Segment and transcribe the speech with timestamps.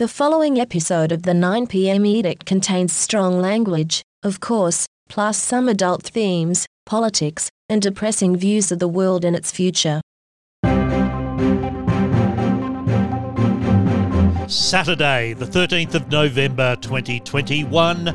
[0.00, 6.04] The following episode of the 9pm edict contains strong language, of course, plus some adult
[6.04, 10.00] themes, politics, and depressing views of the world and its future.
[14.48, 18.14] Saturday, the 13th of November 2021.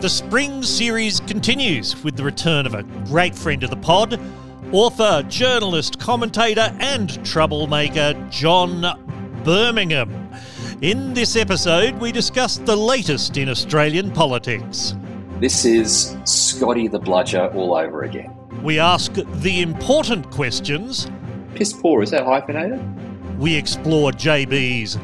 [0.00, 4.20] The spring series continues with the return of a great friend of the pod,
[4.70, 10.23] author, journalist, commentator, and troublemaker John Birmingham.
[10.82, 14.96] In this episode, we discuss the latest in Australian politics.
[15.38, 18.36] This is Scotty the Bludger all over again.
[18.60, 21.08] We ask the important questions.
[21.54, 22.82] Piss poor, is that hyphenated?
[23.38, 24.98] We explore JB's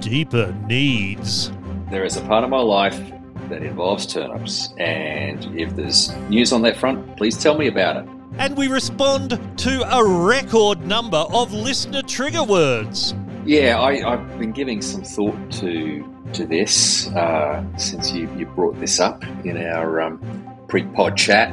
[0.00, 1.50] deeper needs.
[1.90, 3.00] There is a part of my life
[3.48, 8.08] that involves turnips, and if there's news on that front, please tell me about it.
[8.38, 13.14] And we respond to a record number of listener trigger words.
[13.48, 18.78] Yeah, I, have been giving some thought to to this uh, since you, you brought
[18.78, 20.20] this up in our um,
[20.68, 21.50] pre-pod chat,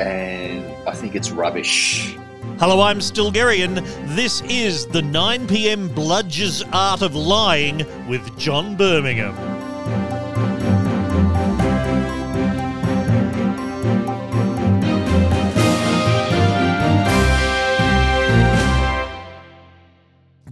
[0.00, 2.16] and I think it's rubbish.
[2.58, 3.86] Hello, I'm Stilgherrian.
[4.16, 5.88] This is the 9 p.m.
[5.90, 9.61] Bludger's Art of Lying with John Birmingham.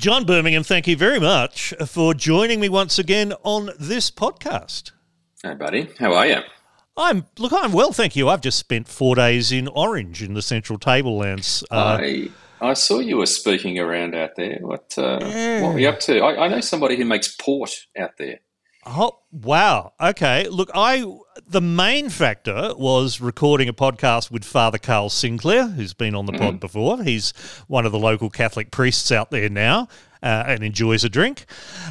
[0.01, 4.93] John Birmingham, thank you very much for joining me once again on this podcast.
[5.43, 5.91] Hey, buddy.
[5.99, 6.39] How are you?
[6.97, 7.53] I'm look.
[7.53, 8.27] I'm well, thank you.
[8.31, 11.63] I've just spent four days in Orange in the Central Tablelands.
[11.71, 12.31] Uh, I
[12.63, 14.57] I saw you were speaking around out there.
[14.63, 15.61] What uh, yeah.
[15.61, 16.21] what were you up to?
[16.21, 18.41] I, I know somebody who makes port out there.
[18.93, 19.93] Oh wow!
[20.01, 21.05] Okay, look, I
[21.47, 26.33] the main factor was recording a podcast with Father Carl Sinclair, who's been on the
[26.33, 26.43] mm-hmm.
[26.43, 27.01] pod before.
[27.05, 27.31] He's
[27.69, 29.89] one of the local Catholic priests out there now.
[30.23, 31.47] Uh, and enjoys a drink.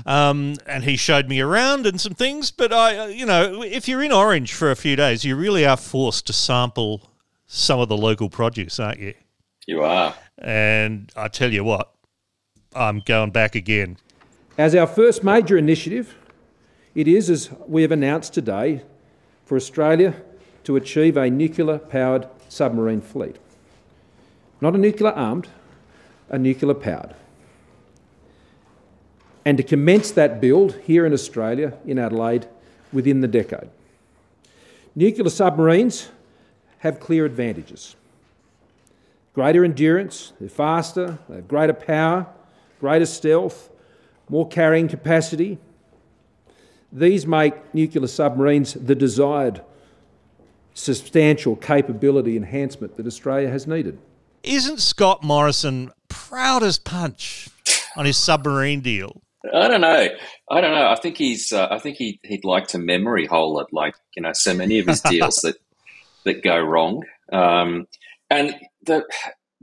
[0.05, 2.51] Um, and he showed me around and some things.
[2.51, 5.65] But I, uh, you know, if you're in Orange for a few days, you really
[5.65, 7.09] are forced to sample
[7.47, 9.15] some of the local produce, aren't you?
[9.65, 10.13] You are.
[10.37, 11.91] And I tell you what,
[12.75, 13.97] I'm going back again.
[14.59, 16.15] As our first major initiative,
[16.95, 18.83] it is, as we have announced today,
[19.45, 20.15] for Australia
[20.63, 23.37] to achieve a nuclear powered submarine fleet.
[24.61, 25.47] Not a nuclear armed,
[26.29, 27.15] a nuclear powered.
[29.45, 32.47] And to commence that build here in Australia, in Adelaide,
[32.91, 33.69] within the decade.
[34.95, 36.09] Nuclear submarines
[36.79, 37.95] have clear advantages
[39.33, 42.27] greater endurance, they're faster, they have greater power,
[42.81, 43.69] greater stealth,
[44.27, 45.57] more carrying capacity,
[46.91, 49.61] these make nuclear submarines the desired
[50.73, 53.99] substantial capability enhancement that Australia has needed.
[54.43, 57.49] Isn't Scott Morrison proud as punch
[57.95, 59.21] on his submarine deal?
[59.53, 60.07] I don't know.
[60.51, 60.89] I don't know.
[60.89, 61.51] I think he's.
[61.51, 64.79] Uh, I think he, he'd like to memory hole it, like you know, so many
[64.79, 65.55] of his deals that
[66.25, 67.03] that go wrong.
[67.31, 67.87] Um,
[68.29, 68.55] and
[68.85, 69.05] the,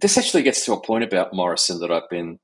[0.00, 2.38] this actually gets to a point about Morrison that I've been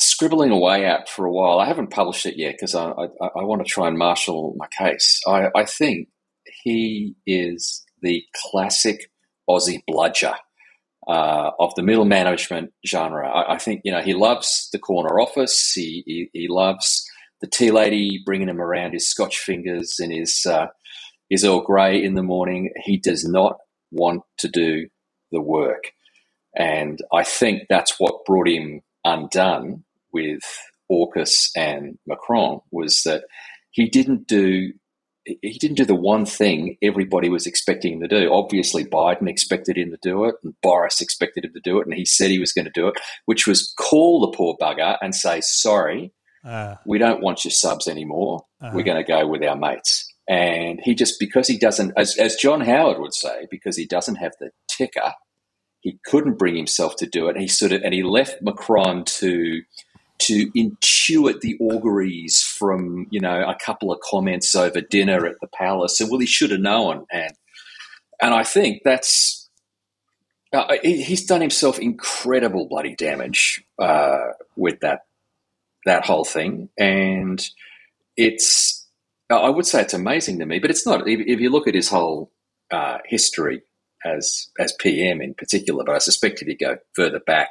[0.00, 1.58] scribbling away at for a while.
[1.58, 4.66] I haven't published it yet because I, I, I, want to try and marshal my
[4.66, 5.20] case.
[5.26, 6.08] I, I think
[6.64, 9.10] he is the classic
[9.48, 10.34] Aussie bludger
[11.06, 13.28] uh, of the middle management genre.
[13.28, 15.72] I, I, think you know he loves the corner office.
[15.74, 17.04] He he, he loves
[17.40, 20.66] the tea lady bringing him around his Scotch fingers and his uh,
[21.28, 22.70] his Earl Grey in the morning.
[22.84, 23.58] He does not
[23.90, 24.88] want to do
[25.30, 25.92] the work,
[26.56, 30.42] and I think that's what brought him undone with
[30.90, 33.24] AUKUS and Macron was that
[33.70, 34.72] he didn't do
[35.24, 38.32] he didn't do the one thing everybody was expecting him to do.
[38.32, 41.94] Obviously, Biden expected him to do it, and Boris expected him to do it, and
[41.94, 42.94] he said he was going to do it,
[43.26, 46.12] which was call the poor bugger and say, "Sorry,
[46.44, 48.46] uh, we don't want your subs anymore.
[48.60, 52.16] Uh, We're going to go with our mates." And he just because he doesn't, as,
[52.16, 55.12] as John Howard would say, because he doesn't have the ticker,
[55.80, 57.32] he couldn't bring himself to do it.
[57.32, 59.62] And he sort of and he left Macron to
[60.20, 65.48] to intuit the auguries from you know a couple of comments over dinner at the
[65.48, 66.00] palace.
[66.00, 67.32] And well he should have known and
[68.22, 69.48] and I think that's
[70.52, 74.18] uh, he's done himself incredible bloody damage uh,
[74.56, 75.02] with that
[75.86, 76.68] that whole thing.
[76.78, 77.44] And
[78.16, 78.86] it's
[79.30, 81.74] I would say it's amazing to me but it's not if, if you look at
[81.74, 82.32] his whole
[82.70, 83.62] uh, history
[84.04, 87.50] as as PM in particular but I suspect if you go further back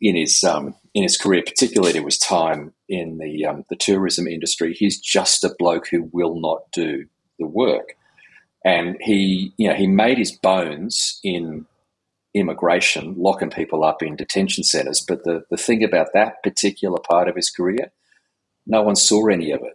[0.00, 4.26] in his um, in his career, particularly to his time in the um, the tourism
[4.26, 7.06] industry, he's just a bloke who will not do
[7.38, 7.96] the work,
[8.64, 11.66] and he you know he made his bones in
[12.34, 15.04] immigration, locking people up in detention centres.
[15.06, 17.92] But the the thing about that particular part of his career,
[18.66, 19.74] no one saw any of it.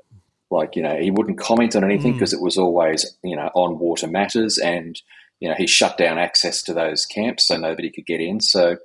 [0.54, 2.38] Like, you know, he wouldn't comment on anything because mm.
[2.38, 5.02] it was always, you know, on water matters and,
[5.40, 8.40] you know, he shut down access to those camps so nobody could get in.
[8.40, 8.78] So,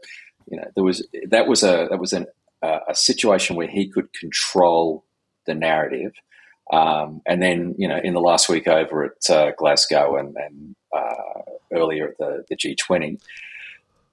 [0.51, 2.27] you know, there was, that was a, that was an,
[2.63, 5.05] uh, a situation where he could control
[5.47, 6.13] the narrative.
[6.73, 10.77] Um, and then, you know, in the last week over at uh, Glasgow and, and
[10.95, 11.43] uh,
[11.73, 13.21] earlier at the, the G20,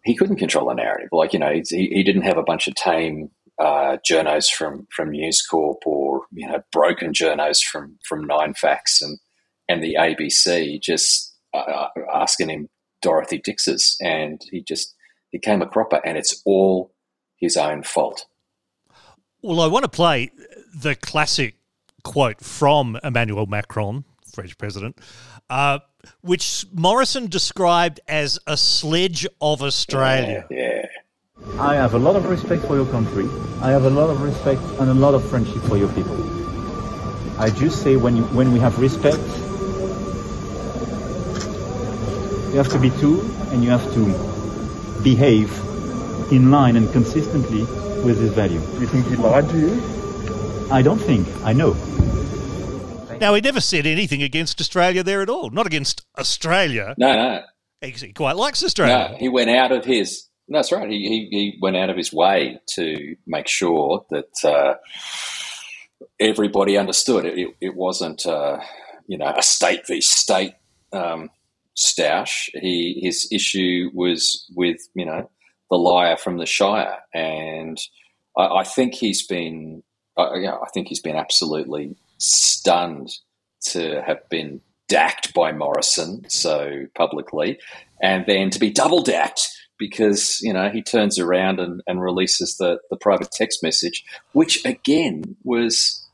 [0.04, 1.10] he couldn't control the narrative.
[1.12, 5.12] Like, you know, he, he didn't have a bunch of tame uh, journos from from
[5.12, 9.18] News Corp or you know broken journos from from Nine Facts and
[9.70, 12.70] and the ABC just uh, asking him
[13.02, 14.95] Dorothy Dixes, and he just
[15.36, 16.94] he came a cropper, and it's all
[17.36, 18.26] his own fault.
[19.42, 20.32] Well, I want to play
[20.74, 21.56] the classic
[22.06, 24.98] quote from Emmanuel Macron, French president,
[25.50, 25.80] uh,
[26.22, 30.48] which Morrison described as a sledge of Australia.
[30.50, 31.62] Yeah, yeah.
[31.62, 33.28] I have a lot of respect for your country.
[33.62, 36.16] I have a lot of respect and a lot of friendship for your people.
[37.38, 39.20] I just say when you, when we have respect,
[42.54, 43.20] you have to be true
[43.52, 44.35] and you have to
[45.06, 45.50] behave
[46.32, 47.62] in line and consistently
[48.04, 48.60] with this value.
[48.60, 49.82] Do you think he lied to you?
[50.72, 51.28] I don't think.
[51.44, 51.74] I know.
[53.22, 55.50] Now, he never said anything against Australia there at all.
[55.52, 56.96] Not against Australia.
[56.98, 57.42] No, no.
[57.82, 59.12] He quite likes Australia.
[59.12, 60.90] No, he went out of his that's right.
[60.90, 64.76] He, he, he went out of his way to make sure that uh,
[66.20, 67.38] everybody understood it.
[67.38, 68.60] It, it wasn't, uh,
[69.08, 70.54] you know, a state v state
[70.94, 71.30] um,
[71.76, 72.50] stoush.
[72.54, 75.30] He his issue was with you know
[75.70, 77.78] the liar from the Shire, and
[78.38, 79.84] I, I think he's been,
[80.18, 83.10] uh, you know, I think he's been absolutely stunned
[83.68, 87.60] to have been dacked by Morrison so publicly,
[88.02, 92.58] and then to be double dacked because you know he turns around and, and releases
[92.58, 96.08] the, the private text message, which again was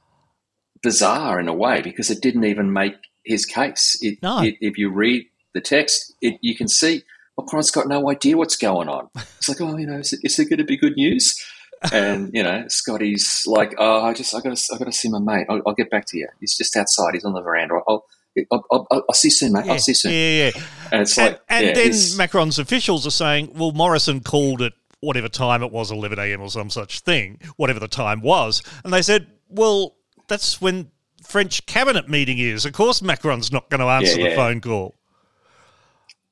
[0.82, 3.98] bizarre in a way because it didn't even make his case.
[4.02, 4.42] It, no.
[4.42, 7.04] it, if you read the text, it, you can see
[7.38, 9.10] oh, Macron's got no idea what's going on.
[9.16, 11.40] It's like, oh, you know, is it, is it going to be good news?
[11.92, 15.10] And you know, Scotty's like, oh, I just, I got to, I got to see
[15.10, 15.48] my mate.
[15.50, 16.28] I'll, I'll, get back to you.
[16.40, 17.16] He's just outside.
[17.16, 17.80] He's on the veranda.
[17.88, 18.06] I'll,
[18.52, 19.66] I'll, I'll, I'll, see you soon, mate.
[19.66, 20.12] Yeah, I'll see you soon.
[20.12, 20.64] Yeah, yeah.
[20.92, 25.28] And it's like, and, yeah, then Macron's officials are saying, well, Morrison called it whatever
[25.28, 26.42] time it was, 11 a.m.
[26.42, 28.62] or some such thing, whatever the time was.
[28.84, 29.96] And they said, well,
[30.28, 30.92] that's when
[31.24, 32.64] French cabinet meeting is.
[32.64, 34.30] Of course, Macron's not going to answer yeah, yeah.
[34.30, 34.96] the phone call.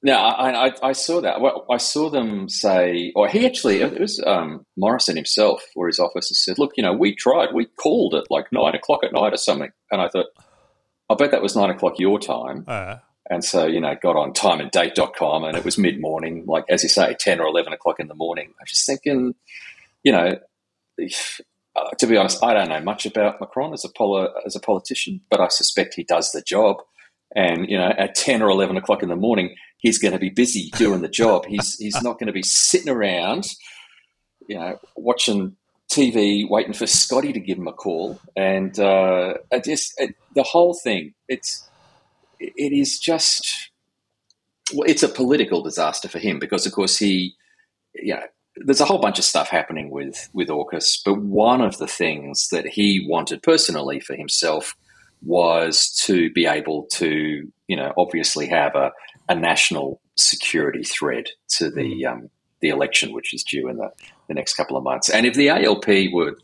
[0.01, 1.41] No, I, I, I, saw that.
[1.41, 5.99] Well, I saw them say, or he actually, it was um, Morrison himself, or his
[5.99, 9.33] officer said, "Look, you know, we tried, we called at like nine o'clock at night
[9.33, 10.27] or something," and I thought,
[11.09, 12.63] I bet that was nine o'clock your time.
[12.65, 12.97] Uh,
[13.29, 16.89] and so, you know, got on timeanddate.com and it was mid morning, like, as you
[16.89, 18.47] say, 10 or 11 o'clock in the morning.
[18.59, 19.35] I was just thinking,
[20.03, 20.39] you know,
[20.97, 21.39] if,
[21.75, 24.59] uh, to be honest, I don't know much about Macron as a, poli- as a
[24.59, 26.77] politician, but I suspect he does the job.
[27.35, 30.29] And, you know, at 10 or 11 o'clock in the morning, he's going to be
[30.29, 31.45] busy doing the job.
[31.45, 33.47] He's, he's not going to be sitting around,
[34.47, 35.55] you know, watching
[35.91, 40.43] TV waiting for Scotty to give him a call, and uh, I just it, the
[40.43, 41.15] whole thing.
[41.27, 41.67] It's
[42.39, 43.71] it is just
[44.73, 47.35] well, it's a political disaster for him because, of course, he
[47.95, 48.21] know
[48.55, 52.49] there's a whole bunch of stuff happening with with AUKUS, but one of the things
[52.49, 54.75] that he wanted personally for himself
[55.21, 58.91] was to be able to you know obviously have a,
[59.29, 62.11] a national security threat to the hmm.
[62.11, 62.29] um,
[62.61, 63.89] the election, which is due in the,
[64.27, 65.09] the next couple of months.
[65.09, 66.35] And if the ALP would,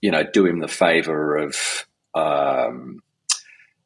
[0.00, 3.00] you know, do him the favour of, um,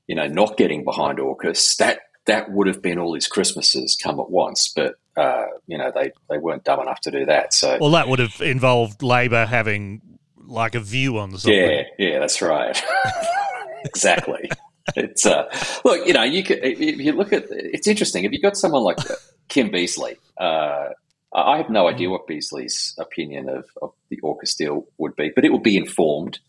[0.06, 4.20] you know, not getting behind AUKUS, that that would have been all his Christmases come
[4.20, 4.72] at once.
[4.74, 7.52] But uh, you know, they they weren't dumb enough to do that.
[7.52, 10.00] So well, that would have involved Labor having
[10.36, 11.52] like a view on something.
[11.52, 12.82] Yeah, yeah, that's right.
[13.84, 14.50] exactly.
[14.96, 15.44] It's uh,
[15.84, 18.82] look, you know, you could if you look at it's interesting if you got someone
[18.82, 18.98] like
[19.48, 20.88] Kim Beazley, uh,
[21.34, 25.44] I have no idea what Beazley's opinion of, of the AUKUS deal would be, but
[25.44, 26.40] it would be informed,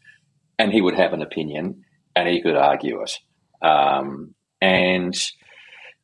[0.57, 1.83] and he would have an opinion,
[2.15, 3.17] and he could argue it.
[3.61, 5.15] Um, and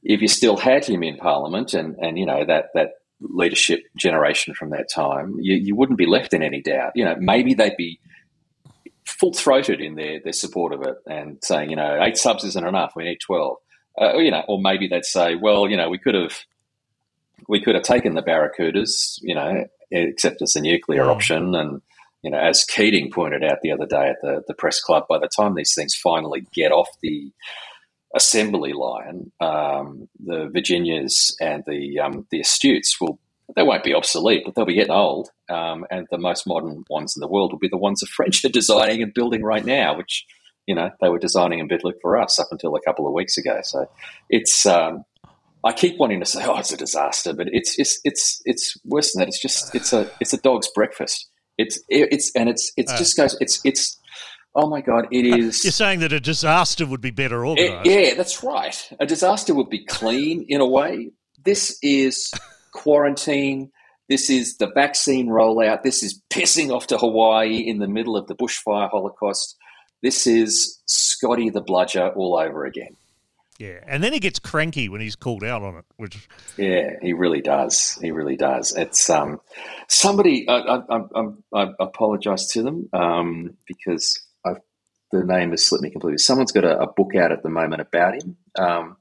[0.03, 4.53] if you still had him in Parliament, and and you know that that leadership generation
[4.53, 6.91] from that time, you, you wouldn't be left in any doubt.
[6.96, 8.00] You know, maybe they'd be
[9.07, 12.67] full throated in their their support of it, and saying, you know, eight subs isn't
[12.67, 13.57] enough, we need twelve.
[13.99, 16.37] Uh, you know, or maybe they'd say, well, you know, we could have
[17.47, 21.09] we could have taken the Barracudas, you know, except as a nuclear mm.
[21.09, 21.55] option.
[21.55, 21.81] And,
[22.21, 25.17] you know, as Keating pointed out the other day at the, the press club, by
[25.17, 27.31] the time these things finally get off the
[28.15, 33.19] assembly line, um, the Virginias and the um, the Astutes will
[33.56, 35.30] they won't be obsolete, but they'll be getting old.
[35.50, 38.44] Um, and the most modern ones in the world will be the ones the French
[38.46, 40.25] are designing and building right now, which
[40.66, 43.38] you know they were designing and building for us up until a couple of weeks
[43.38, 43.60] ago.
[43.63, 43.89] So
[44.30, 45.06] it's um,
[45.63, 49.13] I keep wanting to say, oh, it's a disaster, but it's it's it's it's worse
[49.13, 49.27] than that.
[49.30, 51.30] It's just it's a it's a dog's breakfast.
[51.58, 53.98] It's it's and it's it's uh, just goes it's it's
[54.56, 55.63] oh my god, it is.
[55.63, 57.86] You're saying that a disaster would be better organised.
[57.86, 58.89] yeah, that's right.
[59.00, 61.12] A disaster would be clean in a way.
[61.44, 62.32] This is
[62.77, 63.72] quarantine.
[64.07, 65.84] This is the vaccine rollout.
[65.84, 69.57] This is pissing off to Hawaii in the middle of the bushfire holocaust.
[70.01, 72.96] This is Scotty the Bludger all over again.
[73.57, 77.13] Yeah, and then he gets cranky when he's called out on it, which yeah, he
[77.13, 77.98] really does.
[78.00, 78.75] He really does.
[78.75, 79.41] It's um,
[79.88, 80.48] somebody.
[80.48, 81.24] I, I, I,
[81.55, 84.62] I apologize to them um, because I've,
[85.12, 86.19] the name has slipped me completely.
[86.19, 88.38] Someone's got a, a book out at the moment about him.
[88.60, 88.98] Um,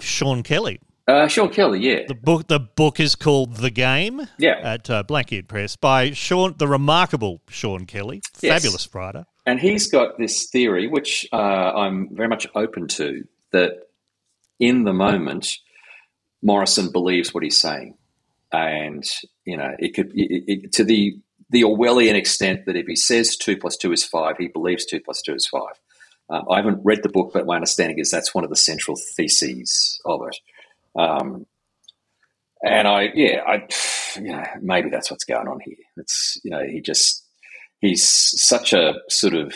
[0.00, 0.80] Sean Kelly.
[1.08, 2.00] Uh, Sean Kelly, yeah.
[2.06, 4.28] The book the book is called The Game.
[4.38, 4.60] Yeah.
[4.62, 8.52] At uh, Blackhead Press by Sean, the remarkable Sean Kelly, yes.
[8.62, 9.24] fabulous writer.
[9.46, 13.88] And he's got this theory, which uh, I'm very much open to, that
[14.60, 15.56] in the moment,
[16.42, 17.96] Morrison believes what he's saying,
[18.52, 19.02] and
[19.46, 23.34] you know it could it, it, to the the Orwellian extent that if he says
[23.34, 25.80] two plus two is five, he believes two plus two is five.
[26.28, 28.98] Um, I haven't read the book, but my understanding is that's one of the central
[29.16, 30.36] theses of it.
[30.96, 31.46] Um,
[32.64, 33.66] and I, yeah, I,
[34.16, 35.76] you know, maybe that's what's going on here.
[35.96, 37.24] It's, you know, he just,
[37.80, 39.54] he's such a sort of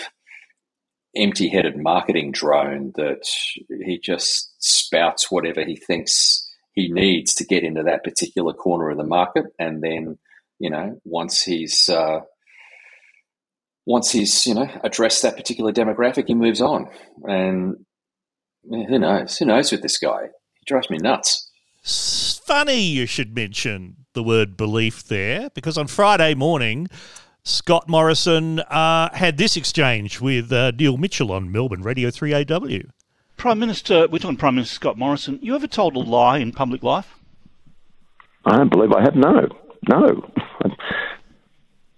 [1.17, 3.27] empty headed marketing drone that
[3.69, 8.97] he just spouts whatever he thinks he needs to get into that particular corner of
[8.97, 9.47] the market.
[9.59, 10.19] And then,
[10.59, 12.21] you know, once he's, uh,
[13.85, 16.89] once he's, you know, addressed that particular demographic, he moves on.
[17.25, 17.85] And
[18.71, 19.37] who knows?
[19.39, 20.29] Who knows with this guy?
[20.62, 21.50] He drives me nuts.
[21.83, 26.88] Funny you should mention the word belief there, because on Friday morning,
[27.42, 32.88] Scott Morrison uh, had this exchange with uh, Neil Mitchell on Melbourne Radio 3AW.
[33.37, 35.40] Prime Minister, we're talking Prime Minister Scott Morrison.
[35.42, 37.19] You ever told a lie in public life?
[38.45, 39.16] I don't believe I have.
[39.16, 39.49] No,
[39.88, 40.31] no.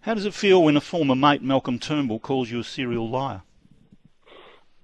[0.01, 3.43] How does it feel when a former mate, Malcolm Turnbull, calls you a serial liar?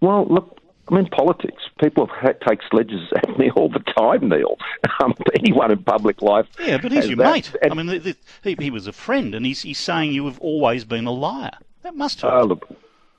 [0.02, 0.59] Well, look,
[0.90, 1.62] I'm in politics.
[1.80, 4.56] People have, take sledges at me all the time, Neil.
[5.02, 6.46] Um, anyone in public life.
[6.58, 7.32] Yeah, but he's your that.
[7.32, 7.54] mate.
[7.62, 10.26] And I mean, the, the, he, he, was a friend, and he's, he's saying you
[10.26, 11.52] have always been a liar.
[11.82, 12.32] That must hurt.
[12.32, 12.68] Uh, look,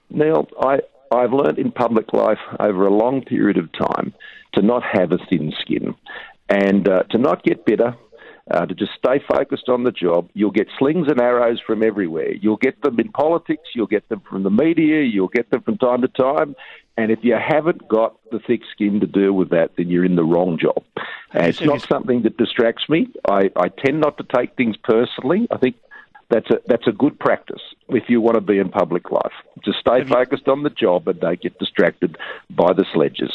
[0.10, 4.13] Neil, I, I've learned in public life over a long period of time
[4.54, 5.96] to not have a thin skin
[6.50, 7.96] and uh, to not get bitter,
[8.50, 10.30] uh, to just stay focused on the job.
[10.34, 12.34] You'll get slings and arrows from everywhere.
[12.34, 15.78] You'll get them in politics, you'll get them from the media, you'll get them from
[15.78, 16.56] time to time.
[16.98, 20.15] And if you haven't got the thick skin to deal with that, then you're in
[20.15, 20.83] the wrong job.
[21.33, 23.07] And it's not something that distracts me.
[23.29, 25.48] I, I tend not to take things personally.
[25.50, 25.77] I think
[26.29, 29.33] that's a that's a good practice if you want to be in public life.
[29.63, 32.17] Just stay have focused you, on the job and don't get distracted
[32.50, 33.31] by the sledges.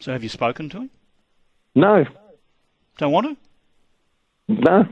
[0.00, 0.90] So, have you spoken to him?
[1.74, 2.04] No.
[2.98, 3.38] Don't want
[4.48, 4.54] to?
[4.62, 4.86] No.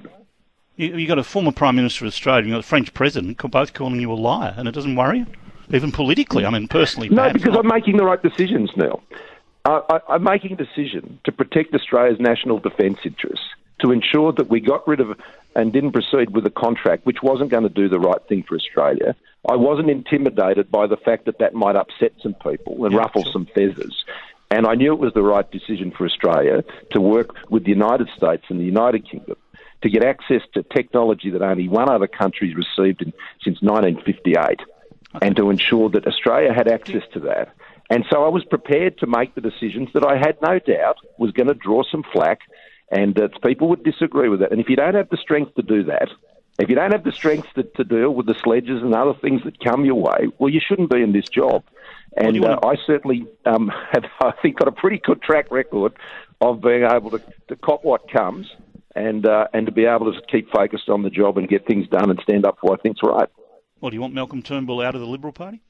[0.76, 3.74] You, you got a former Prime Minister of Australia, you've got a French President, both
[3.74, 5.26] calling you a liar, and it doesn't worry you,
[5.70, 6.44] even politically.
[6.44, 7.08] I mean, personally.
[7.08, 7.64] No, because not.
[7.64, 9.02] I'm making the right decisions, Neil.
[9.64, 13.46] I, I'm making a decision to protect Australia's national defence interests,
[13.80, 15.18] to ensure that we got rid of
[15.54, 18.54] and didn't proceed with a contract which wasn't going to do the right thing for
[18.54, 19.14] Australia.
[19.48, 23.24] I wasn't intimidated by the fact that that might upset some people and yeah, ruffle
[23.24, 23.32] sure.
[23.32, 24.04] some feathers.
[24.50, 28.08] And I knew it was the right decision for Australia to work with the United
[28.16, 29.36] States and the United Kingdom
[29.82, 34.60] to get access to technology that only one other country has received in, since 1958
[35.14, 35.26] okay.
[35.26, 37.54] and to ensure that Australia had access to that.
[37.90, 41.30] And so I was prepared to make the decisions that I had no doubt was
[41.32, 42.40] going to draw some flack
[42.90, 44.52] and that people would disagree with it.
[44.52, 46.08] And if you don't have the strength to do that,
[46.58, 49.42] if you don't have the strength to, to deal with the sledges and other things
[49.44, 51.62] that come your way, well, you shouldn't be in this job.
[52.16, 55.92] And uh, I certainly um, have, I think, got a pretty good track record
[56.40, 58.50] of being able to, to cop what comes
[58.94, 61.86] and uh, and to be able to keep focused on the job and get things
[61.88, 63.28] done and stand up for what I think's right.
[63.80, 65.62] Well, do you want Malcolm Turnbull out of the Liberal Party?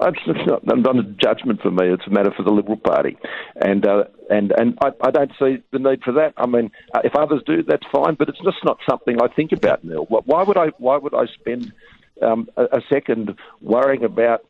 [0.00, 1.88] It's not, not a judgment for me.
[1.88, 3.18] It's a matter for the Liberal Party,
[3.56, 6.32] and uh, and and I, I, don't see the need for that.
[6.38, 9.52] I mean, uh, if others do, that's fine, but it's just not something I think
[9.52, 10.06] about, Neil.
[10.06, 10.68] Why would I?
[10.78, 11.74] Why would I spend
[12.22, 14.46] um, a, a second worrying about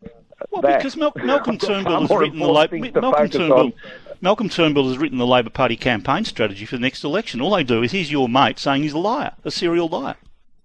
[0.51, 0.79] well, that.
[0.79, 2.79] because Mal- Malcolm Turnbull has written the Labor.
[3.01, 3.73] Malcolm Turnbull,
[4.21, 7.41] Malcolm Turnbull has written the Labor Party campaign strategy for the next election.
[7.41, 10.17] All they do is he's your mate saying he's a liar, a serial liar.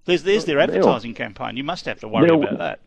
[0.07, 1.57] There's there's their advertising campaign.
[1.57, 2.79] You must have to worry Neil, about that.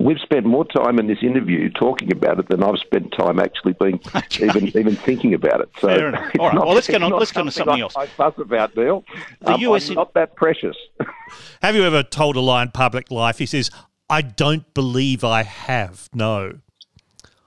[0.00, 3.74] we've spent more time in this interview talking about it than I've spent time actually
[3.80, 4.00] being
[4.40, 5.70] even even thinking about it.
[5.80, 6.32] So Fair enough.
[6.38, 6.54] All right.
[6.56, 7.12] not, well, let's get on.
[7.12, 7.96] Let's get on to something I, else.
[7.96, 9.04] I fuss about Neil.
[9.40, 10.76] The um, US I'm not that precious.
[11.62, 13.38] Have you ever told a lie in public life?
[13.38, 13.70] He says,
[14.10, 16.08] I don't believe I have.
[16.12, 16.58] No.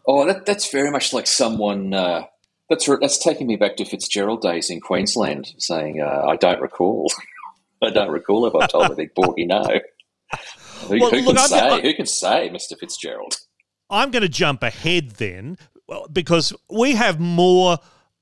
[0.08, 1.94] Oh, that, that's very much like someone.
[1.94, 2.24] Uh,
[2.70, 7.12] that's that's taking me back to Fitzgerald days in Queensland, saying, uh, "I don't recall.
[7.81, 9.63] I don't recall if I told the big porky no."
[10.88, 11.59] Who, Well, who look, can I'm- say?
[11.59, 13.38] I- who can say, Mister Fitzgerald?
[13.89, 15.57] I'm going to jump ahead then
[16.13, 17.77] because we have more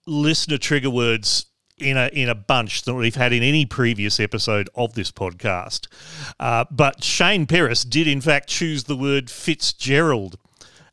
[0.05, 1.45] listener trigger words
[1.77, 5.87] in a in a bunch than we've had in any previous episode of this podcast.
[6.39, 10.37] Uh, but Shane Perris did in fact choose the word Fitzgerald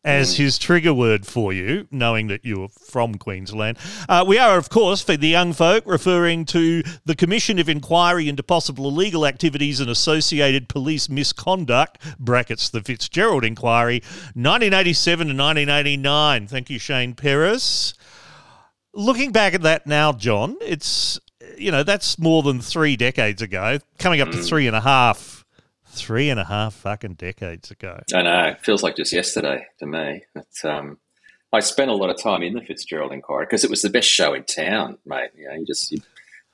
[0.04, 3.78] as his trigger word for you, knowing that you're from Queensland.
[4.08, 8.28] Uh, we are, of course, for the young folk, referring to the Commission of Inquiry
[8.28, 14.00] into Possible Illegal Activities and Associated Police Misconduct, brackets the Fitzgerald Inquiry,
[14.34, 16.46] 1987 to 1989.
[16.48, 17.94] Thank you, Shane Perris.
[18.92, 21.18] Looking back at that now, John, it's,
[21.56, 25.43] you know, that's more than three decades ago, coming up to three and a half.
[25.94, 28.00] Three and a half fucking decades ago.
[28.12, 28.42] I know.
[28.48, 30.24] It feels like just yesterday to me.
[30.34, 30.98] But, um,
[31.52, 34.08] I spent a lot of time in the Fitzgerald Inquiry because it was the best
[34.08, 35.30] show in town, mate.
[35.36, 35.98] You know, you just you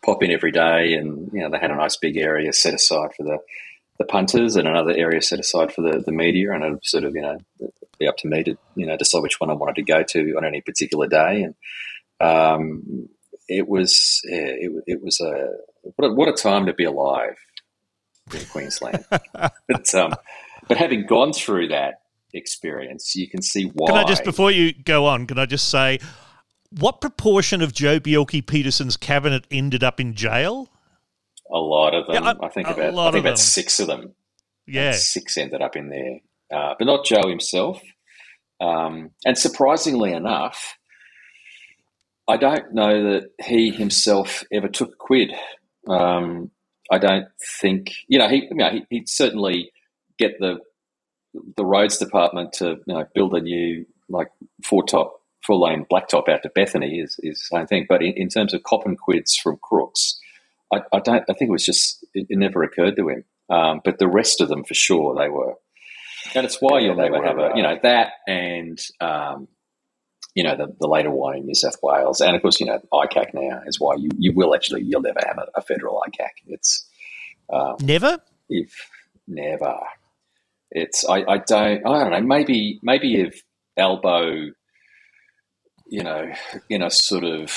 [0.04, 3.14] pop in every day, and you know they had a nice big area set aside
[3.16, 3.38] for the
[3.98, 7.14] the punters, and another area set aside for the, the media, and it sort of
[7.14, 7.38] you know
[7.98, 10.34] be up to me to you know decide which one I wanted to go to
[10.36, 11.54] on any particular day, and
[12.20, 13.08] um,
[13.48, 15.48] it was yeah, it, it was a
[15.96, 17.36] what, a what a time to be alive
[18.34, 19.04] in Queensland.
[19.10, 20.14] but, um,
[20.68, 23.90] but having gone through that experience, you can see why.
[23.90, 25.98] Can I just, before you go on, can I just say,
[26.70, 30.70] what proportion of Joh Bjelke-Petersen's cabinet ended up in jail?
[31.52, 32.14] a lot of them.
[32.22, 33.36] Yeah, I- I, think about I think about them.
[33.36, 34.14] six of them.
[34.66, 34.92] Yeah.
[34.92, 36.20] six ended up in there,
[36.56, 37.82] uh, but not Joe himself.
[38.60, 40.76] Um, and surprisingly enough,
[42.28, 45.32] I don't know that he himself ever took a quid.
[45.88, 46.50] Um,
[46.90, 47.26] I don't
[47.60, 48.48] think you know he.
[48.50, 49.72] You know, he he'd certainly
[50.18, 50.58] get the
[51.56, 54.28] the roads department to you know build a new like
[54.64, 57.86] four top four lane blacktop out to Bethany is is the same thing.
[57.88, 60.18] But in, in terms of cop and quids from crooks,
[60.72, 61.24] I, I don't.
[61.28, 63.24] I think it was just it, it never occurred to him.
[63.48, 65.54] Um, but the rest of them, for sure, they were.
[66.34, 69.48] And it's why you'll never have a you uh, know that and um,
[70.34, 72.78] you know the, the later one in New South Wales, and of course you know
[72.92, 76.28] ICAC now is why you, you will actually you'll never have a, a federal ICAC.
[76.46, 76.86] It's
[77.52, 78.18] um, Never?
[78.50, 78.72] if
[79.26, 79.78] never.
[80.70, 83.42] It's I, I don't I don't know maybe maybe if
[83.76, 84.50] Elbow,
[85.86, 86.30] you know,
[86.68, 87.50] in a sort of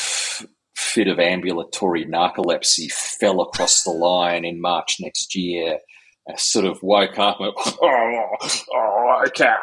[0.76, 5.80] fit of ambulatory narcolepsy, fell across the line in March next year,
[6.28, 8.28] and sort of woke up and oh,
[8.74, 9.54] oh okay.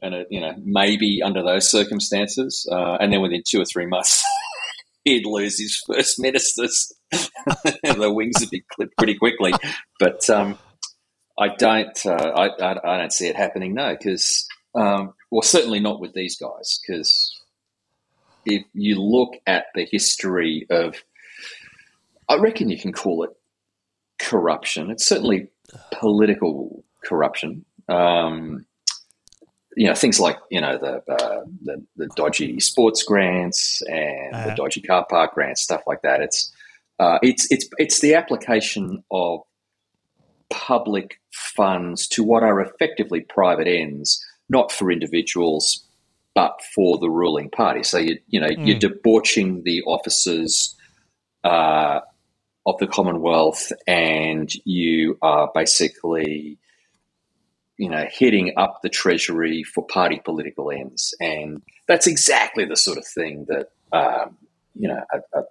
[0.00, 3.86] And it, you know, maybe under those circumstances, uh, and then within two or three
[3.86, 4.22] months,
[5.04, 9.52] he'd lose his first ministers, the wings would be clipped pretty quickly.
[9.98, 10.58] But um,
[11.38, 13.74] I don't, uh, I, I, don't see it happening.
[13.74, 16.78] No, because um, well, certainly not with these guys.
[16.86, 17.34] Because
[18.44, 20.96] if you look at the history of,
[22.28, 23.30] I reckon you can call it
[24.18, 24.90] corruption.
[24.90, 25.48] It's certainly
[25.92, 27.64] political corruption.
[27.88, 28.66] Um,
[29.76, 34.38] you know things like you know the uh, the, the dodgy sports grants and the
[34.38, 34.54] Uh-huh.
[34.56, 36.20] dodgy car park grants, stuff like that.
[36.20, 36.52] It's
[36.98, 39.40] uh, it's it's it's the application of
[40.50, 45.84] public funds to what are effectively private ends, not for individuals,
[46.34, 47.82] but for the ruling party.
[47.82, 50.74] So you you know you're debauching the officers
[51.44, 52.00] uh,
[52.66, 56.58] of the Commonwealth, and you are basically
[57.76, 62.98] you know hitting up the treasury for party political ends, and that's exactly the sort
[62.98, 64.36] of thing that um,
[64.74, 65.42] you know a, a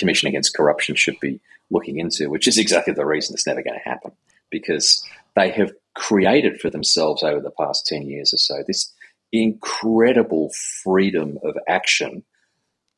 [0.00, 1.38] commission against corruption should be
[1.70, 4.10] looking into, which is exactly the reason it's never going to happen
[4.50, 8.92] because they have created for themselves over the past 10 years or so this
[9.32, 10.50] incredible
[10.82, 12.24] freedom of action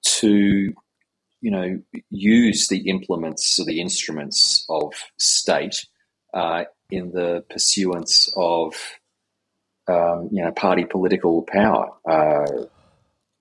[0.02, 0.72] to
[1.40, 5.86] you know use the implements or the instruments of state
[6.34, 8.74] uh, in the pursuance of
[9.88, 12.46] um, you know party political power uh,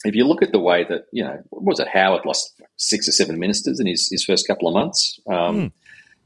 [0.05, 3.07] if you look at the way that you know what was it Howard lost six
[3.07, 5.71] or seven ministers in his, his first couple of months um,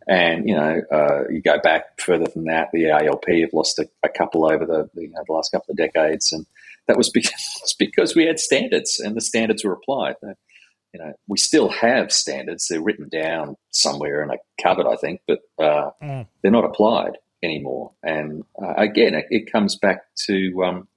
[0.08, 2.70] and you know, uh, you go back further than that.
[2.72, 5.72] The ALP have lost a, a couple over the, the, you know, the last couple
[5.72, 6.46] of decades, and
[6.88, 10.16] that was because because we had standards, and the standards were applied.
[10.22, 15.22] You know, we still have standards; they're written down somewhere in a cupboard, I think,
[15.28, 16.28] but uh, Mm.
[16.42, 17.18] they're not applied.
[17.44, 17.92] anymore.
[18.04, 20.88] And uh, again, it, it, comes back to um,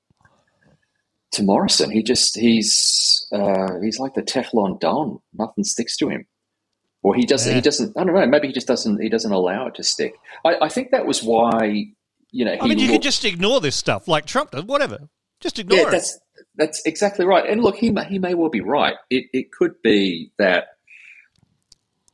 [1.32, 1.90] to Morrison.
[1.90, 5.18] He just he's uh, he's like the Teflon Don.
[5.34, 6.26] Nothing sticks to him,
[7.02, 7.50] or he doesn't.
[7.50, 7.56] Yeah.
[7.56, 7.96] He doesn't.
[7.96, 8.26] I don't know.
[8.26, 9.00] Maybe he just doesn't.
[9.00, 10.14] He doesn't allow it to stick.
[10.44, 11.92] I, I think that was why.
[12.30, 14.64] You know, I mean, you looked, can just ignore this stuff like Trump does.
[14.64, 15.08] Whatever,
[15.40, 15.90] just ignore yeah, it.
[15.92, 16.18] That's
[16.56, 17.48] that's exactly right.
[17.48, 18.96] And look, he may, he may well be right.
[19.10, 20.66] It it could be that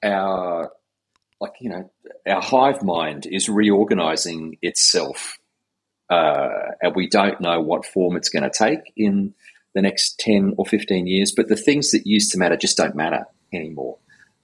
[0.05, 0.71] our
[1.41, 1.91] like you know
[2.27, 5.39] our hive mind is reorganizing itself
[6.11, 6.49] uh,
[6.83, 9.35] and we don't know what form it's going to take in
[9.75, 12.95] the next 10 or 15 years but the things that used to matter just don't
[12.95, 13.99] matter anymore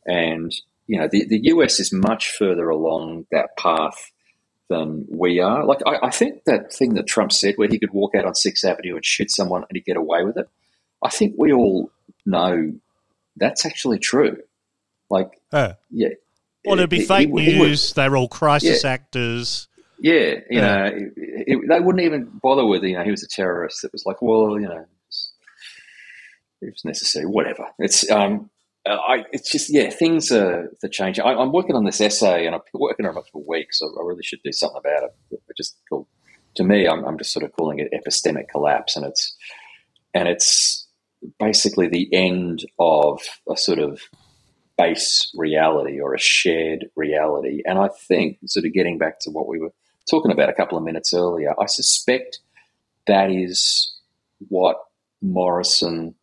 [0.07, 0.55] and
[0.87, 4.11] you know the, the us is much further along that path
[4.69, 7.93] than we are like I, I think that thing that trump said where he could
[7.93, 10.49] walk out on sixth avenue and shoot someone and he'd get away with it
[11.03, 11.91] i think we all
[12.27, 12.73] know
[13.37, 14.39] that's actually true
[15.11, 15.41] like
[15.91, 16.09] yeah
[16.65, 17.93] well, it'd be fake news.
[17.95, 18.91] They're all crisis yeah.
[18.91, 19.69] actors.
[20.03, 23.29] Yeah, you know, it, it, they wouldn't even bother with, you know, he was a
[23.29, 23.85] terrorist.
[23.85, 24.87] It was like, well, you know,
[26.63, 27.67] it was necessary, whatever.
[27.79, 28.49] It's, um,
[28.87, 31.23] I, it's just, yeah, things are, are changing.
[31.23, 33.95] I, am working on this essay and I've been working on it for weeks, so
[34.01, 35.15] I really should do something about it.
[35.31, 36.09] But just cool.
[36.57, 39.37] To me, I'm, I'm just sort of calling it epistemic collapse, and it's,
[40.15, 40.89] and it's
[41.39, 44.01] basically the end of a sort of
[44.77, 47.63] base reality or a shared reality.
[47.67, 49.73] And I think, sort of getting back to what we were
[50.09, 52.41] talking about a couple of minutes earlier, I suspect
[53.07, 53.93] that is
[54.49, 54.77] what
[55.23, 56.15] Morrison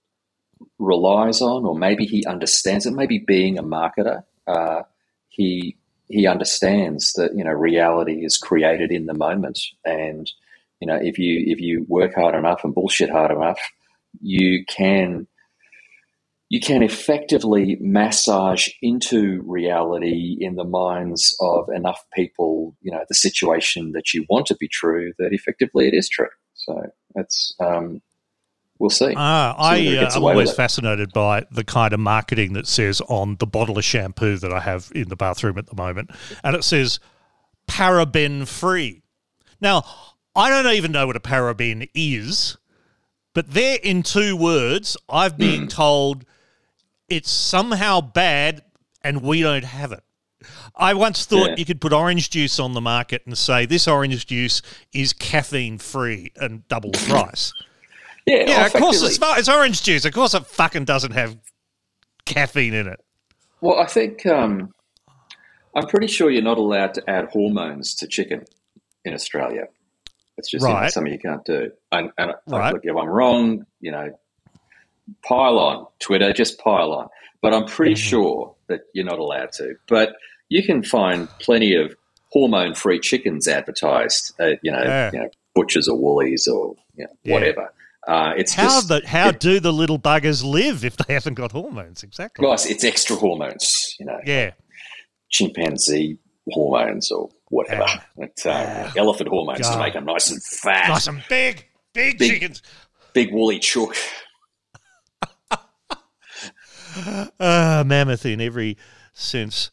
[0.79, 2.93] relies on, or maybe he understands it.
[2.93, 4.83] Maybe being a marketer, uh,
[5.29, 5.77] he
[6.09, 10.31] he understands that you know reality is created in the moment, and
[10.79, 13.59] you know if you if you work hard enough and bullshit hard enough,
[14.21, 15.27] you can
[16.49, 23.15] you can effectively massage into reality in the minds of enough people, you know, the
[23.15, 26.29] situation that you want to be true, that effectively it is true.
[26.53, 26.83] So
[27.13, 28.01] that's, um,
[28.79, 29.13] we'll see.
[29.17, 33.47] Ah, I, uh, I'm always fascinated by the kind of marketing that says on the
[33.47, 36.11] bottle of shampoo that I have in the bathroom at the moment,
[36.45, 37.01] and it says
[37.69, 39.01] paraben free.
[39.59, 39.83] Now,
[40.33, 42.55] I don't even know what a paraben is,
[43.33, 45.69] but there in two words, I've been mm.
[45.69, 46.23] told–
[47.09, 48.63] it's somehow bad
[49.03, 50.03] and we don't have it.
[50.75, 51.55] I once thought yeah.
[51.57, 54.61] you could put orange juice on the market and say this orange juice
[54.93, 57.51] is caffeine free and double the price.
[58.25, 58.65] yeah, yeah.
[58.67, 60.05] Of course, it's, it's, orange juice.
[60.05, 61.37] Of course, it fucking doesn't have
[62.25, 62.99] caffeine in it.
[63.61, 64.71] Well, I think um,
[65.75, 68.45] I'm pretty sure you're not allowed to add hormones to chicken
[69.03, 69.67] in Australia.
[70.37, 70.75] It's just right.
[70.75, 71.71] you know, something you can't do.
[71.91, 72.73] And, and right.
[72.73, 74.11] look, if I'm wrong, you know,
[75.23, 77.07] pile on Twitter, just pile on.
[77.41, 78.09] But I'm pretty mm-hmm.
[78.09, 79.75] sure that you're not allowed to.
[79.87, 80.13] But
[80.49, 81.95] you can find plenty of
[82.31, 84.33] hormone-free chickens advertised.
[84.39, 85.11] At, you know, yeah.
[85.13, 87.33] you know, butchers or woolies or you know, yeah.
[87.33, 87.73] whatever.
[88.07, 91.33] Uh, it's how just, the, how it, do the little buggers live if they haven't
[91.33, 92.03] got hormones?
[92.03, 92.45] Exactly.
[92.45, 93.95] Well, it's extra hormones.
[93.99, 94.19] You know.
[94.25, 94.51] Yeah.
[95.29, 96.17] Chimpanzee
[96.49, 97.83] hormones or whatever.
[97.83, 99.73] Uh, but, uh, elephant hormones God.
[99.73, 102.61] to make them nice and fat, nice and big, big, big chickens,
[103.13, 103.95] big woolly chook
[107.39, 108.77] uh, mammoth in every
[109.13, 109.69] sense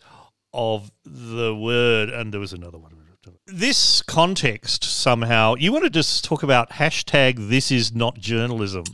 [0.53, 2.09] of the word.
[2.09, 2.93] And there was another one.
[3.47, 8.85] This context somehow, you want to just talk about hashtag this is not journalism.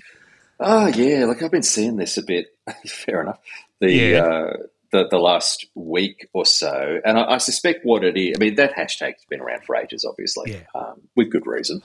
[0.58, 1.24] Oh, yeah.
[1.24, 2.46] Like I've been seeing this a bit.
[2.86, 3.38] Fair enough.
[3.80, 4.18] The, yeah.
[4.18, 4.56] uh,
[4.92, 7.00] the, the last week or so.
[7.04, 10.04] And I, I, suspect what it is, I mean, that hashtag's been around for ages,
[10.04, 10.64] obviously, yeah.
[10.74, 11.82] um, with good reason,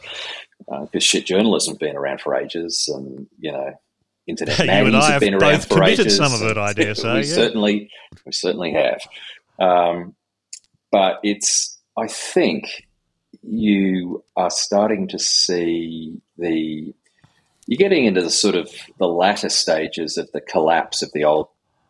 [0.59, 2.89] because uh, shit journalism's been around for ages.
[2.93, 3.73] And, you know,
[4.27, 6.17] internet nannies have been around for ages.
[6.17, 7.13] Some of it, I dare say.
[7.13, 7.35] we yeah.
[7.35, 7.89] certainly,
[8.25, 9.01] we certainly have.
[9.59, 10.15] Um,
[10.91, 12.85] but it's, I think,
[13.43, 16.93] you are starting to see the.
[17.67, 21.47] You're getting into the sort of the latter stages of the collapse of the old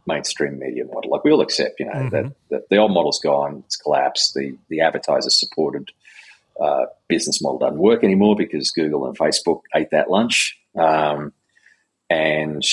[0.08, 1.12] mainstream media model.
[1.12, 2.10] Like we all accept, you know, mm-hmm.
[2.10, 4.34] that, that, the old model's gone, it's collapsed.
[4.36, 5.92] The the advertiser supported
[6.62, 10.58] uh, business model doesn't work anymore because Google and Facebook ate that lunch.
[10.78, 11.34] Um,
[12.10, 12.64] and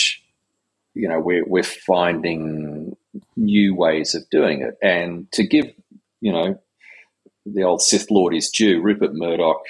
[0.95, 2.97] you know we're we're finding
[3.37, 4.77] new ways of doing it.
[4.83, 5.67] And to give
[6.21, 6.61] you know
[7.47, 9.63] the old Sith Lord is due, Rupert Murdoch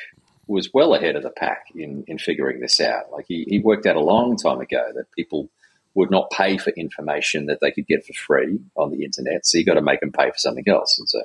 [0.46, 3.10] was well ahead of the pack in in figuring this out.
[3.12, 5.48] Like he, he worked out a long time ago that people
[5.94, 9.46] would not pay for information that they could get for free on the internet.
[9.46, 10.98] So you got to make them pay for something else.
[10.98, 11.20] And so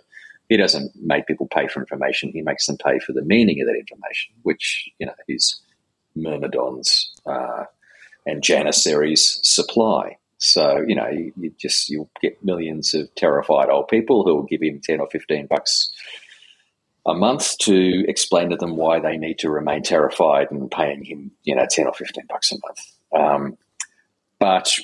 [0.49, 2.31] he doesn't make people pay for information.
[2.31, 5.61] He makes them pay for the meaning of that information, which you know is
[6.15, 7.65] Myrmidon's uh,
[8.27, 10.17] and Janissaries supply.
[10.37, 14.43] So, you know, you, you, just, you'll get millions of terrified old people who will
[14.43, 15.91] give him 10 or 15 bucks
[17.07, 21.31] a month to explain to them why they need to remain terrified and paying him,
[21.43, 22.79] you know, 10 or 15 bucks a month.
[23.15, 23.57] Um,
[24.39, 24.77] but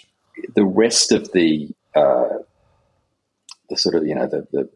[0.56, 2.40] the rest of the, uh,
[3.70, 4.70] the sort of, you know, the, the,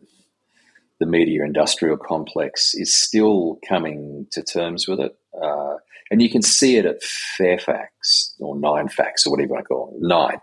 [0.99, 5.17] the, media industrial complex is still coming to terms with it.
[5.41, 5.77] Uh,
[6.11, 7.01] and you can see it at
[7.37, 10.05] Fairfax or Nine Facts or whatever you want to call it.
[10.05, 10.39] Nine.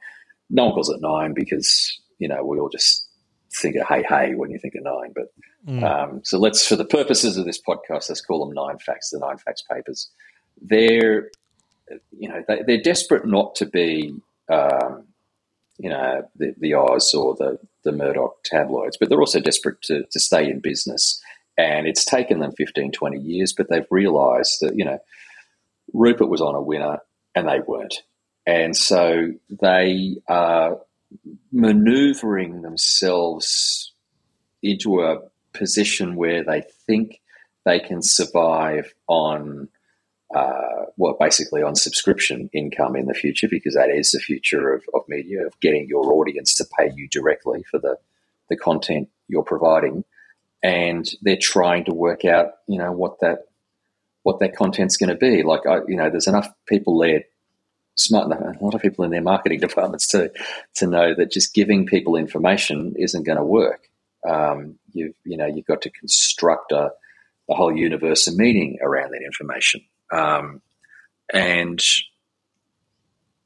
[0.50, 3.06] No one calls it Nine because, you know, we all just
[3.52, 5.12] think of hey, hey when you think of Nine.
[5.14, 5.26] But
[5.66, 5.82] Mm.
[5.82, 9.10] Um, so let's, for the purposes of this podcast, let's call them nine facts.
[9.10, 10.10] The nine facts papers.
[10.60, 11.30] They're,
[12.10, 14.14] you know, they, are desperate not to be,
[14.50, 15.04] um,
[15.78, 20.04] you know, the, the Oz or the the Murdoch tabloids, but they're also desperate to,
[20.10, 21.20] to stay in business.
[21.58, 24.98] And it's taken them 15, 20 years, but they've realised that, you know,
[25.92, 26.98] Rupert was on a winner
[27.34, 28.02] and they weren't.
[28.46, 30.78] And so they are
[31.52, 33.92] manoeuvring themselves
[34.62, 35.20] into a
[35.52, 37.20] position where they think
[37.64, 39.68] they can survive on
[40.34, 44.82] uh, well, basically on subscription income in the future, because that is the future of,
[44.92, 47.96] of media, of getting your audience to pay you directly for the,
[48.48, 50.04] the content you're providing.
[50.62, 53.46] And they're trying to work out, you know, what that
[54.24, 55.44] what that content's going to be.
[55.44, 57.24] Like, I, you know, there's enough people there,
[57.94, 60.30] smart enough, a lot of people in their marketing departments too,
[60.76, 63.88] to know that just giving people information isn't going to work.
[64.28, 66.90] Um, you've you know you've got to construct a
[67.46, 70.62] the whole universe of meaning around that information, um,
[71.30, 71.82] and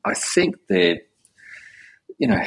[0.04, 1.00] I think that
[2.16, 2.40] you know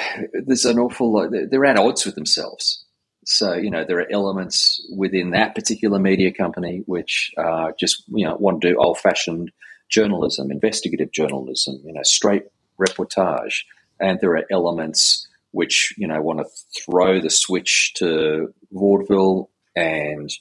[0.45, 1.31] there's an awful lot.
[1.31, 2.80] They're at odds with themselves.
[3.25, 8.25] So you know there are elements within that particular media company which uh, just you
[8.25, 9.51] know want to do old fashioned
[9.91, 12.45] journalism, investigative journalism, you know, straight
[12.79, 13.65] reportage,
[13.99, 16.45] and there are elements which you know want to
[16.83, 20.31] throw the switch to vaudeville, and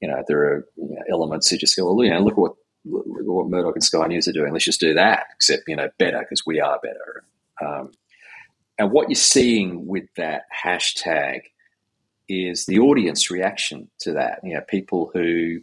[0.00, 2.38] you know there are you know, elements who just go, well, you know, look at
[2.38, 4.52] what look at what Murdoch and Sky News are doing.
[4.52, 7.24] Let's just do that, except you know better because we are better.
[7.60, 7.92] Um,
[8.78, 11.42] and what you're seeing with that hashtag
[12.32, 14.40] is the audience reaction to that.
[14.42, 15.60] You know, people who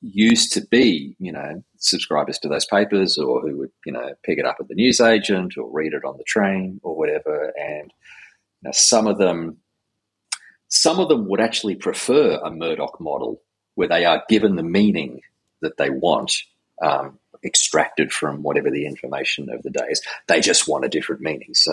[0.00, 4.38] used to be, you know, subscribers to those papers or who would, you know, pick
[4.38, 7.52] it up at the newsagent or read it on the train or whatever.
[7.58, 7.92] And
[8.62, 9.58] you know, some of them,
[10.68, 13.40] some of them would actually prefer a Murdoch model
[13.74, 15.20] where they are given the meaning
[15.60, 16.32] that they want,
[16.82, 20.02] um, extracted from whatever the information of the day is.
[20.28, 21.54] They just want a different meaning.
[21.54, 21.72] So,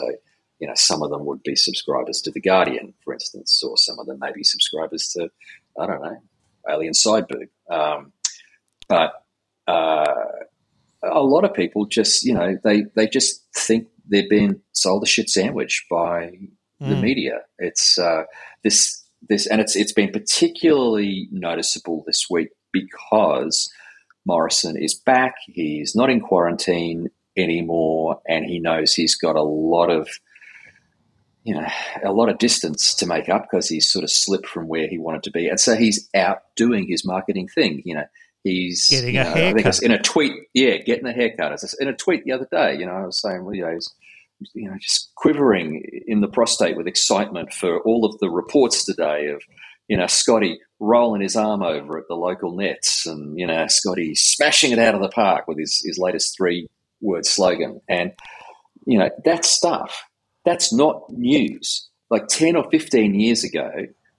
[0.60, 3.98] you know, some of them would be subscribers to The Guardian, for instance, or some
[4.00, 5.30] of them may be subscribers to,
[5.80, 6.18] I don't know,
[6.70, 7.50] Alien Sideboob.
[7.70, 8.12] Um,
[8.88, 9.14] but
[9.68, 10.06] uh,
[11.04, 15.08] a lot of people just, you know, they, they just think they're being sold a
[15.08, 16.32] shit sandwich by
[16.80, 17.02] the mm.
[17.02, 17.42] media.
[17.58, 18.24] It's uh,
[18.64, 23.70] this this, and it's it's been particularly noticeable this week because
[24.26, 25.36] Morrison is back.
[25.46, 30.10] He's not in quarantine anymore, and he knows he's got a lot of
[31.44, 31.68] you know
[32.04, 34.98] a lot of distance to make up because he's sort of slipped from where he
[34.98, 37.82] wanted to be, and so he's out doing his marketing thing.
[37.86, 38.06] You know,
[38.44, 39.82] he's getting a know, haircut.
[39.82, 41.62] in a tweet, yeah, getting a haircut.
[41.80, 43.94] In a tweet the other day, you know, I was saying, well, you know, he's
[44.54, 49.28] you know, just quivering in the prostate with excitement for all of the reports today
[49.28, 49.42] of,
[49.88, 54.16] you know, Scotty rolling his arm over at the local nets and, you know, Scotty
[54.16, 56.68] smashing it out of the park with his, his latest three
[57.02, 57.82] word slogan.
[57.90, 58.14] And,
[58.86, 60.04] you know, that stuff,
[60.50, 61.88] that's not news.
[62.10, 63.72] Like 10 or 15 years ago,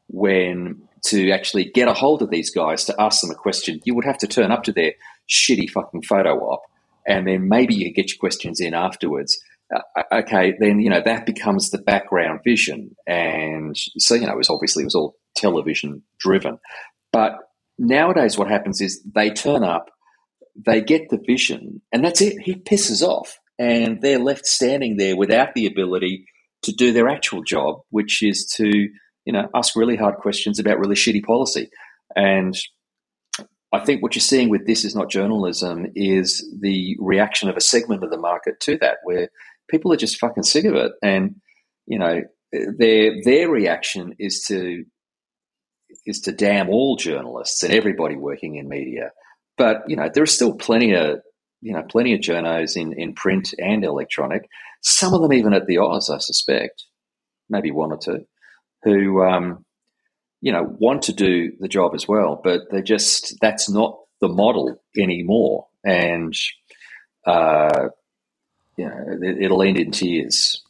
[0.09, 3.95] when to actually get a hold of these guys to ask them a question, you
[3.95, 4.93] would have to turn up to their
[5.29, 6.63] shitty fucking photo op
[7.07, 9.41] and then maybe you get your questions in afterwards
[9.75, 14.37] uh, okay, then you know that becomes the background vision, and so you know it
[14.37, 16.59] was obviously it was all television driven,
[17.13, 17.37] but
[17.79, 19.91] nowadays what happens is they turn up,
[20.57, 22.41] they get the vision, and that's it.
[22.43, 26.25] He pisses off, and they're left standing there without the ability
[26.63, 28.89] to do their actual job, which is to
[29.27, 31.69] you know ask really hard questions about really shitty policy,
[32.17, 32.57] and
[33.73, 37.61] I think what you're seeing with this is not journalism is the reaction of a
[37.61, 39.29] segment of the market to that, where
[39.71, 41.37] people are just fucking sick of it, and
[41.87, 44.85] you know their their reaction is to
[46.07, 49.11] is to damn all journalists and everybody working in media.
[49.59, 51.21] But you know there are still plenty of
[51.61, 54.49] you know plenty of journos in in print and electronic.
[54.83, 56.85] Some of them even at the Oz, I suspect,
[57.49, 58.25] maybe one or two,
[58.83, 59.65] who um,
[60.41, 64.29] you know want to do the job as well, but they just that's not the
[64.29, 66.35] model anymore, and
[67.27, 67.89] uh,
[68.77, 70.63] you know, it, will end in tears.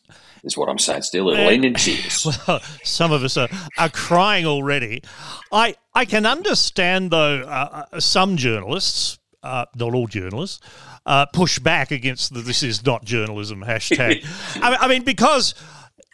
[0.42, 1.02] Is what I'm saying.
[1.02, 2.26] Still, it'll end in tears.
[2.26, 3.48] well, some of us are,
[3.78, 5.02] are crying already.
[5.52, 10.60] I I can understand though uh, uh, some journalists, uh, not all journalists,
[11.06, 14.24] uh, push back against the "this is not journalism" hashtag.
[14.62, 15.54] I, I, mean, because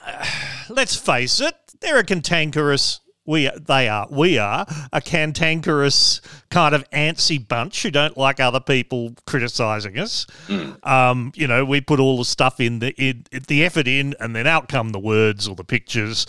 [0.04, 0.26] uh,
[0.68, 6.88] let's face it, they're a cantankerous we they are we are a cantankerous kind of
[6.90, 10.26] antsy bunch who don't like other people criticizing us.
[10.46, 10.86] Mm.
[10.86, 14.34] Um, you know, we put all the stuff in the in, the effort in, and
[14.34, 16.26] then out come the words or the pictures,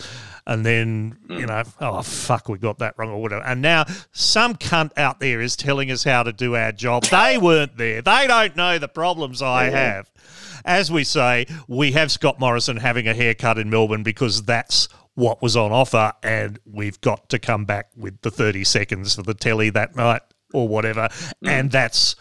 [0.48, 1.38] and then mm.
[1.38, 3.44] you know, oh fuck, we got that wrong or whatever.
[3.44, 7.04] And now some cunt out there is telling us how to do our job.
[7.04, 8.02] They weren't there.
[8.02, 9.70] They don't know the problems I yeah.
[9.70, 10.10] have.
[10.64, 15.42] As we say, we have Scott Morrison having a haircut in Melbourne because that's what
[15.42, 19.34] was on offer, and we've got to come back with the 30 seconds for the
[19.34, 20.22] telly that night
[20.54, 21.08] or whatever.
[21.44, 21.48] Mm.
[21.48, 22.16] And that's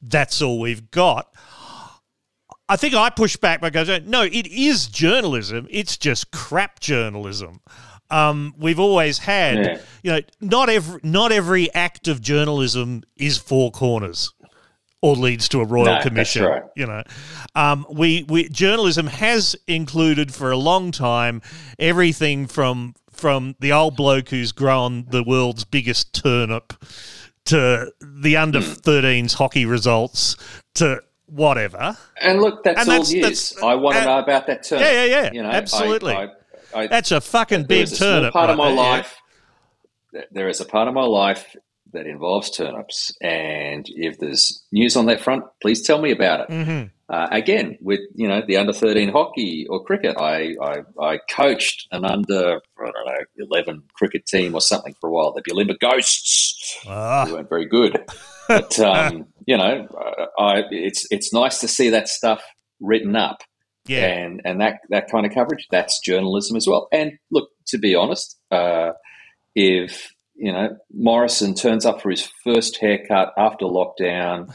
[0.00, 1.28] that's all we've got.
[2.68, 5.66] I think I push back by going, no, it is journalism.
[5.70, 7.60] It's just crap journalism.
[8.10, 9.78] Um, we've always had, yeah.
[10.02, 14.32] you know, not every not every act of journalism is four corners
[15.02, 16.44] or leads to a royal no, commission.
[16.44, 16.62] Right.
[16.76, 17.02] You know,
[17.54, 21.42] um, we we journalism has included for a long time
[21.78, 26.72] everything from from the old bloke who's grown the world's biggest turnip
[27.46, 29.36] to the under 13s hmm.
[29.38, 30.36] hockey results
[30.74, 31.96] to whatever.
[32.20, 34.86] And look, that's and all that's, That's, I want to uh, know about that turnip.
[34.86, 35.32] Yeah, yeah, yeah.
[35.32, 36.14] You know, absolutely.
[36.14, 36.30] I, I,
[36.74, 38.32] I, that's a fucking big turnip.
[38.32, 39.16] part right of my there, life.
[40.12, 40.20] Yeah.
[40.30, 41.56] There is a part of my life
[41.92, 43.16] that involves turnips.
[43.20, 46.48] And if there's news on that front, please tell me about it.
[46.48, 46.88] Mm-hmm.
[47.08, 51.86] Uh, again, with you know the under thirteen hockey or cricket, I, I, I coached
[51.92, 55.32] an under I don't know eleven cricket team or something for a while.
[55.32, 56.78] The Bulimba Ghosts.
[56.84, 57.28] Ah.
[57.30, 58.04] weren't very good,
[58.48, 62.42] but um, you know, uh, I it's it's nice to see that stuff
[62.80, 63.42] written up.
[63.86, 66.88] Yeah, and and that that kind of coverage that's journalism as well.
[66.92, 68.92] And look, to be honest, uh,
[69.54, 74.54] if you know, Morrison turns up for his first haircut after lockdown.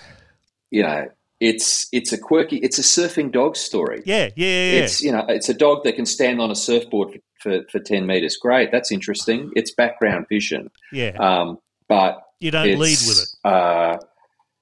[0.69, 1.07] You know,
[1.39, 4.03] it's it's a quirky, it's a surfing dog story.
[4.05, 4.83] Yeah, yeah, yeah.
[4.83, 7.79] It's you know, it's a dog that can stand on a surfboard for, for, for
[7.79, 8.37] ten meters.
[8.37, 9.51] Great, that's interesting.
[9.55, 10.69] It's background vision.
[10.93, 11.57] Yeah, um,
[11.89, 13.49] but you don't lead with it.
[13.49, 13.97] Uh,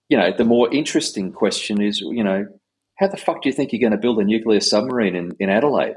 [0.09, 2.45] you know, the more interesting question is, you know,
[2.97, 5.49] how the fuck do you think you're going to build a nuclear submarine in, in
[5.49, 5.95] Adelaide?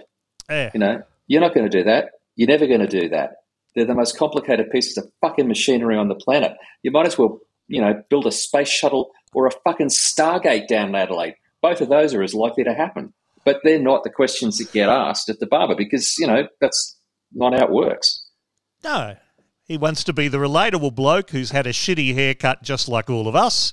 [0.49, 0.71] Yeah.
[0.73, 2.11] You know, you're not going to do that.
[2.37, 3.37] You're never going to do that.
[3.75, 6.53] They're the most complicated pieces of fucking machinery on the planet.
[6.83, 10.91] You might as well, you know, build a space shuttle or a fucking Stargate down
[10.91, 11.35] in Adelaide.
[11.61, 13.13] Both of those are as likely to happen.
[13.45, 16.97] But they're not the questions that get asked at the barber because, you know, that's
[17.33, 18.27] not how it works.
[18.85, 19.17] No.
[19.65, 23.29] He wants to be the relatable bloke who's had a shitty haircut just like all
[23.29, 23.73] of us.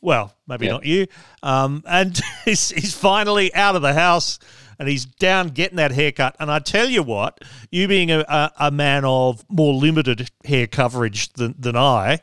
[0.00, 0.72] Well, maybe yeah.
[0.72, 1.06] not you.
[1.42, 4.38] Um, and he's, he's finally out of the house
[4.78, 6.36] and he's down getting that haircut.
[6.40, 10.66] And I tell you what, you being a, a, a man of more limited hair
[10.66, 12.20] coverage than, than I,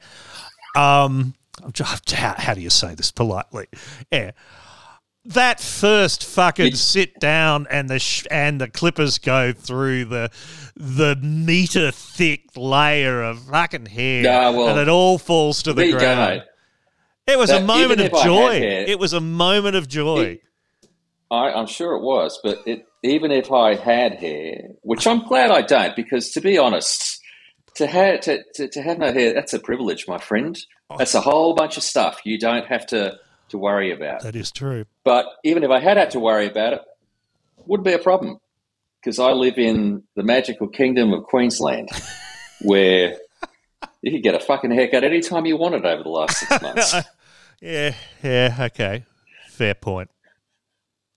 [0.75, 1.33] um,
[1.77, 3.67] how, how do you say this politely?
[4.11, 4.31] Yeah
[5.25, 10.31] that first fucking sit down and the sh- and the clippers go through the
[10.75, 16.41] the meter thick layer of fucking hair well, and it all falls to the ground.
[17.27, 18.59] Go, it was that, a moment of joy.
[18.59, 20.23] Hair, it was a moment of joy.
[20.23, 20.41] It,
[21.29, 25.49] I, am sure it was, but it, even if I had hair, which I'm glad
[25.51, 27.21] I don't, because to be honest,
[27.75, 30.57] to have to, to, to have no hair, that's a privilege, my friend.
[30.89, 30.97] Oh.
[30.97, 33.17] That's a whole bunch of stuff you don't have to
[33.51, 34.23] to worry about.
[34.23, 34.85] That is true.
[35.03, 36.81] But even if I had had to worry about it,
[37.65, 38.39] would be a problem
[38.99, 41.89] because I live in the magical kingdom of Queensland,
[42.61, 43.17] where
[44.01, 46.95] you could get a fucking haircut anytime you wanted over the last six months.
[47.61, 49.05] yeah, yeah, okay,
[49.49, 50.09] fair point.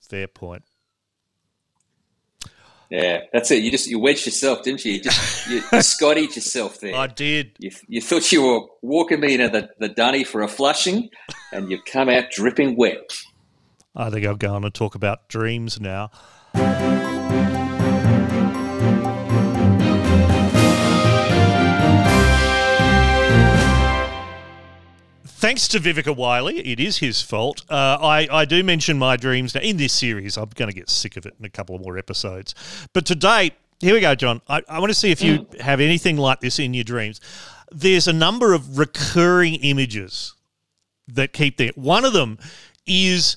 [0.01, 0.63] Fair point.
[2.95, 3.65] Yeah, that's it.
[3.65, 4.93] You just you wedged yourself, didn't you?
[4.93, 6.95] You just you, you Scottied yourself there.
[6.95, 7.57] I did.
[7.59, 11.11] You, you thought you were walking me into the, the dunny for a flushing,
[11.53, 13.17] and you've come out dripping wet.
[13.97, 16.13] I think I'm going to talk about dreams now.
[25.45, 27.67] Thanks to Vivica Wiley, it is his fault.
[27.69, 30.39] Uh, I, I do mention my dreams now in this series.
[30.39, 32.55] I'm going to get sick of it in a couple of more episodes.
[32.95, 34.41] But to date, here we go, John.
[34.49, 35.61] I, I want to see if you mm.
[35.61, 37.21] have anything like this in your dreams.
[37.71, 40.33] There's a number of recurring images
[41.09, 41.73] that keep there.
[41.75, 42.39] One of them
[42.87, 43.37] is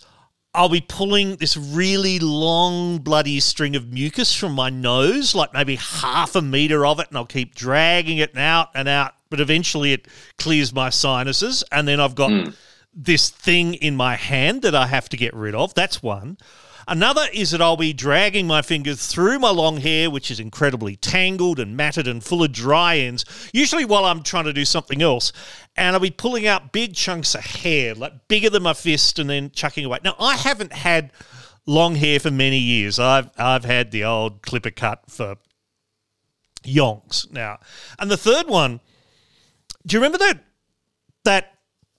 [0.58, 5.76] I'll be pulling this really long, bloody string of mucus from my nose, like maybe
[5.76, 9.94] half a meter of it, and I'll keep dragging it out and out but eventually
[9.94, 12.56] it clears my sinuses, and then I've got mm.
[12.94, 15.74] this thing in my hand that I have to get rid of.
[15.74, 16.38] That's one.
[16.90, 20.96] Another is that I'll be dragging my fingers through my long hair, which is incredibly
[20.96, 25.02] tangled and matted and full of dry ends, usually while I'm trying to do something
[25.02, 25.34] else.
[25.76, 29.30] And I'll be pulling out big chunks of hair, like bigger than my fist, and
[29.30, 30.00] then chucking away.
[30.04, 31.12] Now, I haven't had
[31.66, 32.98] long hair for many years.
[32.98, 35.36] I've I've had the old clipper cut for
[36.64, 37.60] yonks now.
[38.00, 38.80] And the third one,
[39.86, 40.44] do you remember that
[41.26, 41.57] that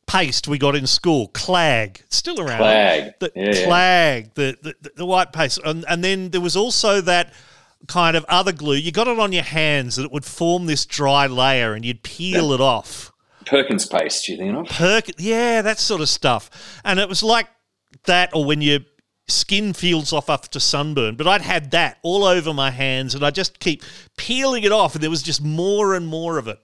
[0.08, 2.58] paste we got in school, Clag, still around.
[2.58, 7.00] Clag, the, yeah, Clag, the, the the white paste, and and then there was also
[7.02, 7.32] that
[7.86, 8.74] kind of other glue.
[8.74, 12.02] You got it on your hands, and it would form this dry layer, and you'd
[12.02, 13.12] peel it off.
[13.46, 14.66] Perkins paste, you think of?
[14.66, 17.46] Perk, yeah, that sort of stuff, and it was like
[18.04, 18.80] that, or when your
[19.28, 21.14] skin feels off after sunburn.
[21.16, 23.82] But I'd had that all over my hands, and I just keep
[24.16, 26.58] peeling it off, and there was just more and more of it.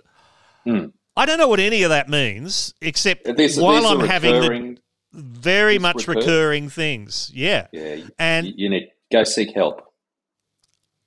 [0.67, 0.93] Mm.
[1.17, 4.79] I don't know what any of that means, except these, while these I'm having the
[5.13, 7.31] very much recur- recurring things.
[7.33, 7.69] Yeah.
[7.73, 7.99] Yeah.
[8.19, 9.93] And you need go seek help.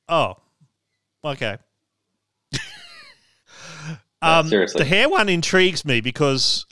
[0.07, 0.37] Oh.
[1.23, 1.57] Okay.
[4.21, 4.79] um, seriously.
[4.79, 6.65] The hair one intrigues me because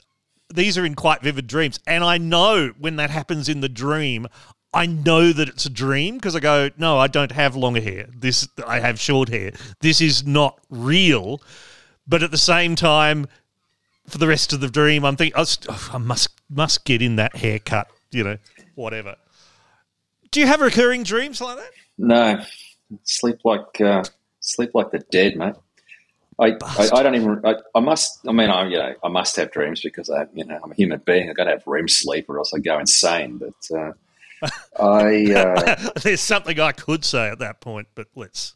[0.54, 4.28] these are in quite vivid dreams, and I know when that happens in the dream,
[4.72, 8.08] I know that it's a dream because I go, no, I don't have longer hair.
[8.14, 9.52] This I have short hair.
[9.80, 11.42] This is not real.
[12.08, 13.26] But at the same time,
[14.06, 17.36] for the rest of the dream, I'm thinking, oh, I must must get in that
[17.36, 18.38] haircut, you know,
[18.74, 19.16] whatever.
[20.30, 21.70] Do you have recurring dreams like that?
[21.98, 22.42] No,
[23.02, 24.04] sleep like uh,
[24.40, 25.54] sleep like the dead, mate.
[26.38, 27.40] I, I, I, don't even.
[27.44, 28.20] I, I, must.
[28.28, 30.74] I mean, I you know, I must have dreams because I, you know, I'm a
[30.74, 31.30] human being.
[31.30, 33.38] I got to have REM sleep, or else I go insane.
[33.38, 33.92] But uh,
[34.78, 38.54] I uh, there's something I could say at that point, but let's.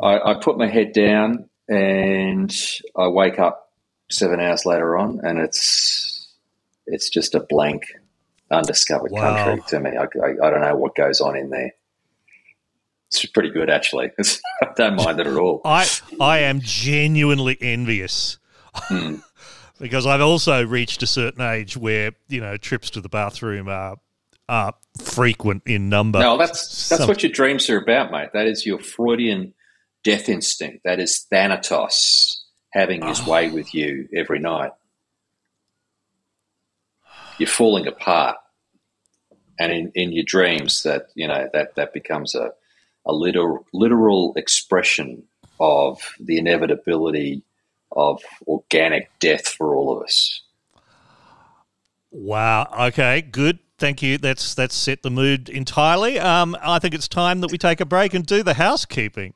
[0.00, 2.52] I, I put my head down and
[2.96, 3.70] I wake up
[4.10, 6.28] seven hours later on, and it's
[6.86, 7.84] it's just a blank,
[8.50, 9.44] undiscovered wow.
[9.44, 9.96] country to me.
[9.96, 11.72] I, I, I, don't know what goes on in there.
[13.08, 14.10] It's pretty good, actually.
[14.62, 15.62] I don't mind it at all.
[15.64, 15.88] I
[16.20, 18.38] I am genuinely envious.
[18.74, 19.16] Hmm.
[19.80, 23.96] because I've also reached a certain age where you know trips to the bathroom are
[24.48, 26.18] are frequent in number.
[26.18, 28.30] No, that's that's Some, what your dreams are about, mate.
[28.32, 29.54] That is your Freudian
[30.04, 30.84] death instinct.
[30.84, 33.30] That is Thanatos having his oh.
[33.30, 34.72] way with you every night.
[37.38, 38.36] You're falling apart.
[39.58, 42.52] And in, in your dreams that, you know, that, that becomes a,
[43.06, 45.24] a literal, literal expression
[45.58, 47.42] of the inevitability
[47.92, 50.42] of organic death for all of us.
[52.10, 52.68] Wow.
[52.88, 53.58] Okay, good.
[53.78, 54.18] Thank you.
[54.18, 56.18] That's that's set the mood entirely.
[56.18, 59.32] Um, I think it's time that we take a break and do the housekeeping.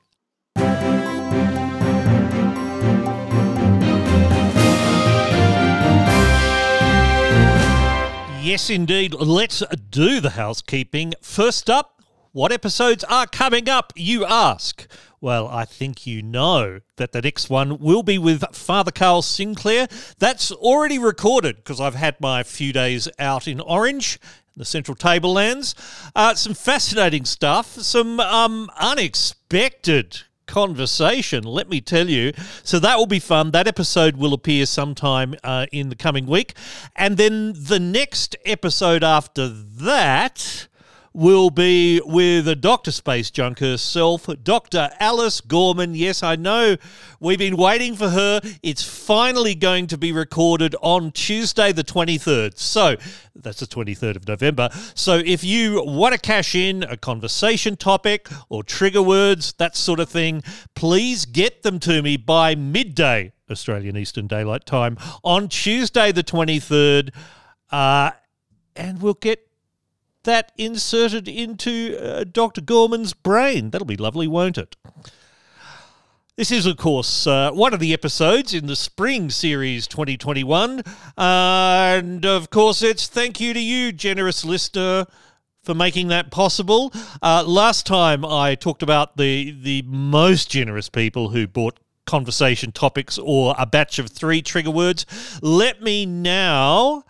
[8.45, 9.15] Yes, indeed.
[9.15, 11.15] Let's do the housekeeping.
[11.23, 14.87] First up, what episodes are coming up, you ask?
[15.19, 19.89] Well, I think you know that the next one will be with Father Carl Sinclair.
[20.19, 24.21] That's already recorded because I've had my few days out in Orange
[24.55, 25.75] the Central Tablelands.
[26.15, 32.33] Uh, some fascinating stuff, some um, unexpected conversation, let me tell you.
[32.63, 33.51] So that will be fun.
[33.53, 36.55] That episode will appear sometime uh, in the coming week.
[36.97, 40.69] And then the next episode after that
[41.15, 42.91] will be with a Dr.
[42.91, 44.91] Space Junk herself, Dr.
[44.99, 45.95] Alice Gorman.
[45.95, 46.77] Yes, I know
[47.21, 48.41] we've been waiting for her.
[48.65, 52.59] It's finally going to be recorded on Tuesday, the 23rd.
[52.59, 52.97] So
[53.37, 54.69] that's the 23rd of November.
[54.95, 60.01] So if you want to cash in a conversation topic or trigger words, that sort
[60.01, 60.43] of thing,
[60.75, 67.15] please get them to me by midday, Australian Eastern Daylight Time, on Tuesday, the 23rd.
[67.71, 68.11] Uh,
[68.75, 69.49] and we'll get
[70.25, 72.61] that inserted into uh, Dr.
[72.61, 73.71] Gorman's brain.
[73.71, 74.77] That'll be lovely, won't it?
[76.37, 80.81] This is, of course, uh, one of the episodes in the Spring Series 2021.
[80.81, 80.83] Uh,
[81.17, 85.07] and, of course, it's thank you to you, generous listener,
[85.63, 86.93] for making that possible.
[87.23, 93.17] Uh, last time I talked about the, the most generous people who bought conversation topics
[93.17, 95.07] or a batch of three trigger words.
[95.41, 97.05] Let me now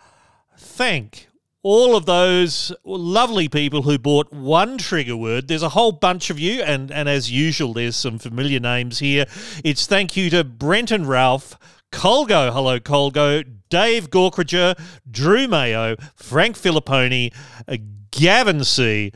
[0.57, 1.29] thank
[1.65, 5.47] all of those lovely people who bought one trigger word.
[5.47, 9.25] There's a whole bunch of you, and, and as usual, there's some familiar names here.
[9.63, 11.57] It's thank you to Brenton Ralph,
[11.91, 17.33] Colgo, hello Colgo, Dave Gorkridger, Drew Mayo, Frank Filipponi,
[17.67, 17.77] uh,
[18.11, 19.11] Gavin C.,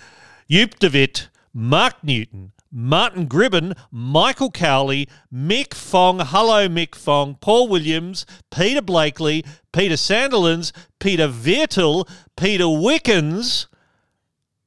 [0.50, 8.26] Yoop DeVitt, Mark Newton, Martin Gribben, Michael Cowley, Mick Fong, hello Mick Fong, Paul Williams,
[8.52, 13.68] Peter Blakely, Peter Sanderlands, Peter Viertel, Peter Wickens,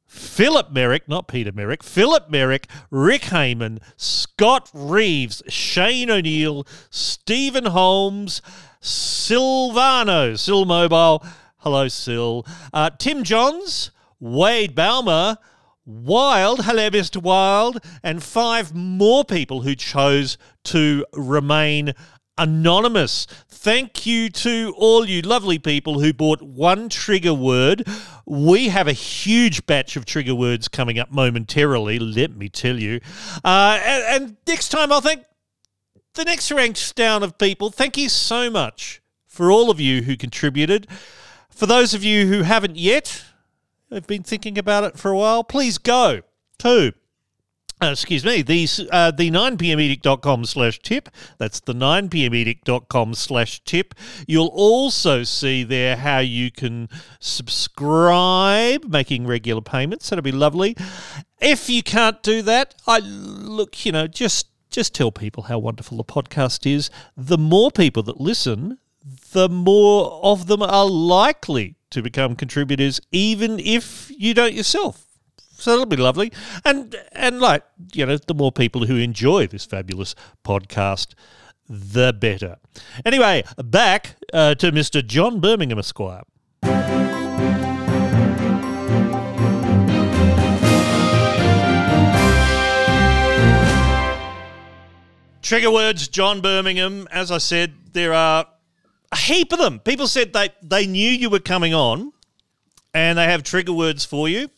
[0.07, 8.43] Philip Merrick, not Peter Merrick, Philip Merrick, Rick Heyman, Scott Reeves, Shane O'Neill, Stephen Holmes,
[8.81, 11.25] Silvano, Sil Mobile,
[11.59, 12.45] hello Sil,
[12.75, 13.91] uh, Tim Johns,
[14.21, 15.39] Wade Baumer,
[15.85, 17.21] Wild, hello Mr.
[17.21, 21.95] Wild, and five more people who chose to remain
[22.39, 23.27] anonymous.
[23.49, 27.87] Thank you to all you lovely people who bought one trigger word.
[28.27, 33.01] We have a huge batch of trigger words coming up momentarily, let me tell you.
[33.45, 35.25] Uh, and, and next time, I'll thank
[36.15, 37.71] the next ranks down of people.
[37.71, 40.87] Thank you so much for all of you who contributed.
[41.49, 43.25] For those of you who haven't yet,
[43.91, 46.23] have been thinking about it for a while, please go
[46.59, 46.95] to
[47.83, 51.09] uh, excuse me, the, uh, the 9pmedict.com slash tip.
[51.39, 53.95] That's the 9pmedict.com slash tip.
[54.27, 60.11] You'll also see there how you can subscribe, making regular payments.
[60.11, 60.77] That'll be lovely.
[61.41, 65.99] If you can't do that, I look, you know, just just tell people how wonderful
[65.99, 66.89] the podcast is.
[67.17, 68.79] The more people that listen,
[69.33, 75.12] the more of them are likely to become contributors, even if you don't yourself.
[75.63, 76.33] So that'll be lovely.
[76.65, 81.15] And and like, you know, the more people who enjoy this fabulous podcast,
[81.69, 82.57] the better.
[83.05, 85.07] Anyway, back uh, to Mr.
[85.07, 86.23] John Birmingham Esquire.
[95.43, 97.07] Trigger words, John Birmingham.
[97.13, 98.47] As I said, there are
[99.13, 99.79] a heap of them.
[99.79, 102.13] People said they, they knew you were coming on
[102.95, 104.49] and they have trigger words for you.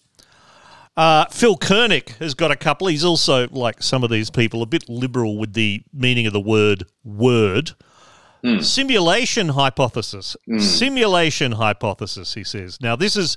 [0.97, 2.87] Uh, Phil Kernick has got a couple.
[2.87, 6.41] He's also, like some of these people, a bit liberal with the meaning of the
[6.41, 7.73] word word.
[8.45, 8.63] Mm.
[8.63, 10.37] Simulation hypothesis.
[10.49, 10.61] Mm.
[10.61, 12.79] Simulation hypothesis, he says.
[12.81, 13.37] Now, this is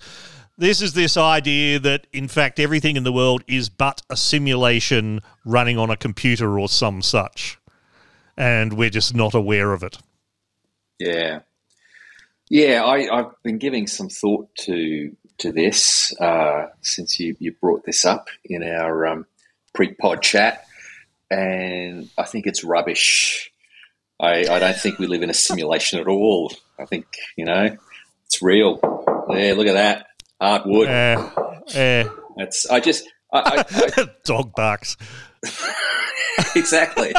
[0.58, 5.22] this is this idea that in fact everything in the world is but a simulation
[5.46, 7.60] running on a computer or some such.
[8.36, 9.98] And we're just not aware of it.
[11.00, 11.40] Yeah.
[12.50, 17.86] Yeah, I, have been giving some thought to to this uh, since you, you brought
[17.86, 19.26] this up in our um,
[19.74, 20.66] pre-pod chat,
[21.30, 23.52] and I think it's rubbish.
[24.20, 26.52] I, I don't think we live in a simulation at all.
[26.80, 27.78] I think you know
[28.26, 28.80] it's real.
[29.30, 30.08] Yeah, look at that
[30.40, 30.88] art wood.
[30.88, 31.30] Uh,
[31.76, 34.98] uh, That's I just I, I, I, dog barks.
[36.56, 37.14] exactly.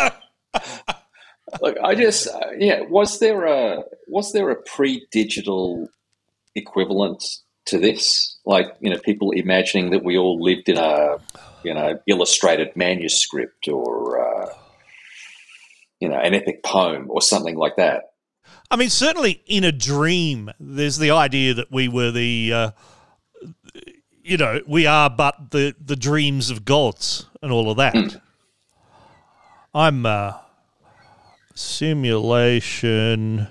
[1.60, 2.80] Look, I just uh, yeah.
[2.82, 5.88] Was there a was there a pre-digital
[6.54, 7.24] equivalent
[7.68, 8.36] to this.
[8.44, 11.16] Like, you know, people imagining that we all lived in a,
[11.62, 14.54] you know, illustrated manuscript or, uh,
[16.00, 18.12] you know, an epic poem or something like that.
[18.70, 22.70] I mean, certainly in a dream, there's the idea that we were the, uh,
[24.22, 27.94] you know, we are but the, the dreams of gods and all of that.
[27.94, 28.20] Mm.
[29.74, 30.34] I'm uh,
[31.54, 33.48] simulation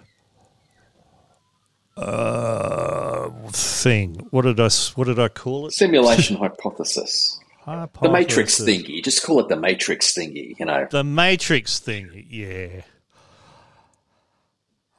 [1.98, 4.28] uh, thing.
[4.32, 5.74] What did I what did I call it?
[5.74, 7.40] Simulation hypothesis.
[7.66, 8.02] hypothesis.
[8.02, 9.04] The Matrix thingy.
[9.04, 10.58] Just call it the Matrix thingy.
[10.60, 12.26] You know, the Matrix thingy.
[12.30, 12.82] Yeah.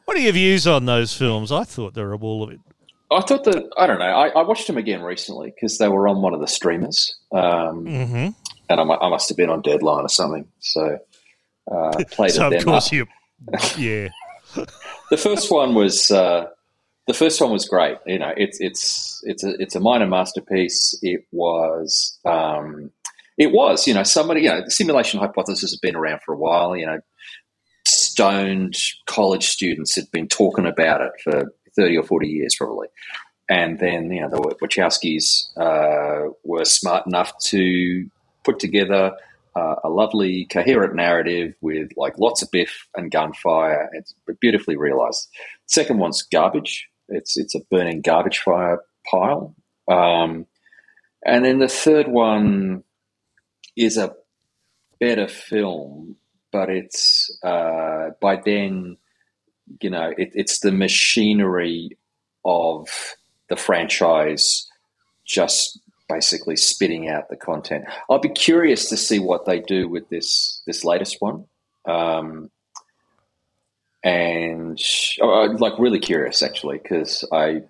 [0.04, 1.52] What are your views on those films?
[1.52, 2.60] I thought they were all of it.
[3.10, 4.06] I thought that I don't know.
[4.06, 7.84] I, I watched them again recently because they were on one of the streamers, um,
[7.86, 8.28] mm-hmm.
[8.68, 10.46] and I, I, must have been on Deadline or something.
[10.60, 10.98] So
[11.70, 12.58] uh, played so it.
[12.58, 12.92] Of course, up.
[12.92, 13.06] you.
[13.78, 14.08] Yeah.
[15.10, 16.48] the first one was uh,
[17.08, 17.96] the first one was great.
[18.06, 20.96] You know, it's it's it's a it's a minor masterpiece.
[21.00, 22.92] It was um,
[23.38, 26.38] it was you know somebody you know the simulation hypothesis has been around for a
[26.38, 26.76] while.
[26.76, 27.00] You know,
[27.86, 32.88] stoned college students had been talking about it for thirty or forty years probably,
[33.48, 38.06] and then you know the Wachowskis uh, were smart enough to
[38.44, 39.12] put together.
[39.56, 43.90] Uh, a lovely, coherent narrative with like lots of biff and gunfire.
[43.92, 45.26] It's beautifully realized.
[45.66, 46.86] Second one's garbage.
[47.08, 48.80] It's it's a burning garbage fire
[49.10, 49.54] pile.
[49.90, 50.46] Um,
[51.24, 52.84] and then the third one
[53.76, 54.14] is a
[55.00, 56.16] better film,
[56.52, 58.96] but it's uh, by then,
[59.80, 61.96] you know, it, it's the machinery
[62.44, 62.88] of
[63.48, 64.68] the franchise
[65.24, 67.84] just basically spitting out the content.
[68.08, 71.44] I'll be curious to see what they do with this this latest one.
[71.86, 72.50] Um,
[74.04, 74.78] and
[75.22, 77.62] I'm like really curious actually because I,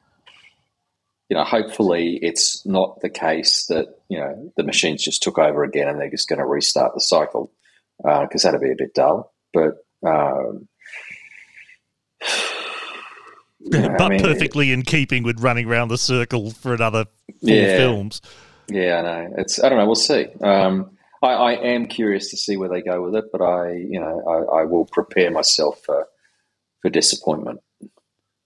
[1.29, 5.65] you know, hopefully it's not the case that you know the machines just took over
[5.65, 7.51] again and they're just going to restart the cycle
[7.99, 9.33] because uh, that'd be a bit dull.
[9.53, 10.69] But um,
[13.71, 17.07] but I mean, perfectly in keeping with running around the circle for another
[17.41, 17.77] four yeah.
[17.77, 18.21] films.
[18.71, 19.35] Yeah, I know.
[19.39, 19.87] It's I don't know.
[19.87, 20.27] We'll see.
[20.43, 20.91] Um,
[21.23, 24.23] I, I, am curious to see where they go with it, but I, you know,
[24.29, 26.07] I, I will prepare myself for
[26.83, 27.61] for disappointment.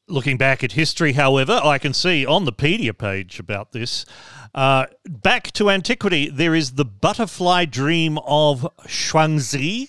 [0.09, 4.05] Looking back at history, however, I can see on the Pedia page about this.
[4.55, 9.89] Uh, back to antiquity, there is the butterfly dream of Zhuangzi,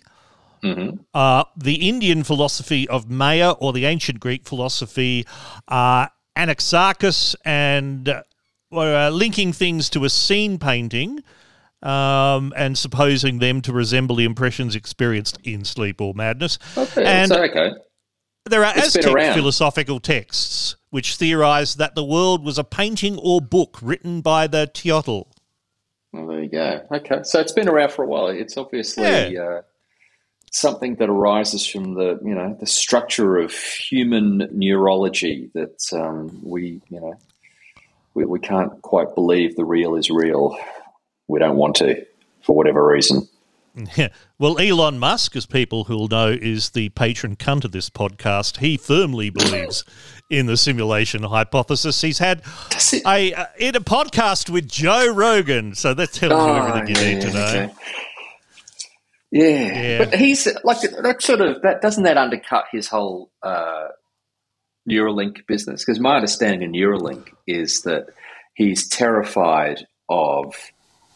[0.64, 0.98] mm-hmm.
[1.14, 5.26] uh, the Indian philosophy of Maya, or the ancient Greek philosophy
[5.68, 8.08] uh, Anaxarchus, and
[8.72, 11.22] uh, linking things to a scene painting.
[11.82, 16.58] Um, and supposing them to resemble the impressions experienced in sleep or madness.
[16.78, 17.74] Okay, and okay.
[18.46, 23.42] There are it's Aztec philosophical texts which theorize that the world was a painting or
[23.42, 25.26] book written by the Teotl.
[26.12, 26.86] Well, there you go.
[26.92, 28.28] Okay, so it's been around for a while.
[28.28, 29.42] It's obviously yeah.
[29.42, 29.62] uh,
[30.52, 36.80] something that arises from the you know the structure of human neurology that um, we
[36.90, 37.16] you know
[38.14, 40.56] we, we can't quite believe the real is real.
[41.28, 42.06] We don't want to
[42.44, 43.28] for whatever reason.
[43.98, 44.10] Yeah.
[44.38, 48.58] Well, Elon Musk, as people who'll know, is the patron cunt of this podcast.
[48.58, 49.84] He firmly believes
[50.30, 52.02] in the simulation hypothesis.
[52.02, 52.44] He's had
[53.06, 57.02] a uh, in a podcast with Joe Rogan, so that tells oh, you everything you
[57.02, 57.46] yeah, need to know.
[57.46, 57.74] Okay.
[59.32, 59.48] Yeah.
[59.48, 59.98] yeah.
[59.98, 61.22] but he's like that.
[61.22, 63.88] Sort of that doesn't that undercut his whole uh,
[64.90, 65.84] Neuralink business?
[65.84, 68.08] Because my understanding of Neuralink is that
[68.54, 70.54] he's terrified of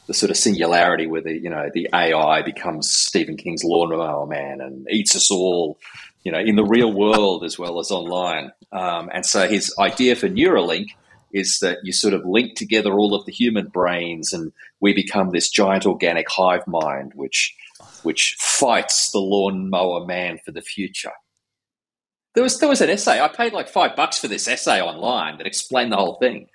[0.07, 4.61] the sort of singularity where the you know the AI becomes Stephen King's Lawnmower Man
[4.61, 5.77] and eats us all,
[6.23, 8.51] you know, in the real world as well as online.
[8.71, 10.87] Um, and so his idea for Neuralink
[11.33, 15.31] is that you sort of link together all of the human brains and we become
[15.31, 17.53] this giant organic hive mind which
[18.03, 21.11] which fights the lawnmower man for the future.
[22.33, 23.19] There was there was an essay.
[23.19, 26.47] I paid like five bucks for this essay online that explained the whole thing.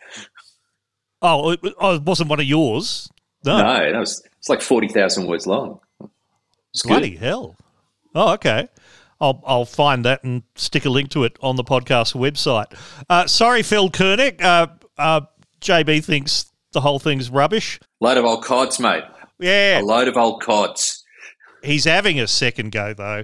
[1.21, 3.09] Oh, it, wasn't one of yours.
[3.45, 5.81] No, no, that was it's like forty thousand words long.
[6.85, 7.19] Bloody good.
[7.19, 7.57] hell!
[8.15, 8.69] Oh, okay.
[9.21, 12.77] I'll I'll find that and stick a link to it on the podcast website.
[13.09, 14.43] Uh, sorry, Phil Kernick.
[14.43, 14.67] Uh,
[14.99, 15.21] uh,
[15.61, 17.79] JB thinks the whole thing's rubbish.
[18.01, 19.05] Load of old cods, mate.
[19.39, 21.05] Yeah, a load of old cods.
[21.63, 23.23] He's having a second go though,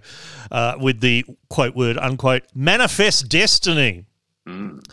[0.52, 4.04] uh, with the quote word unquote manifest destiny.
[4.46, 4.84] Mm.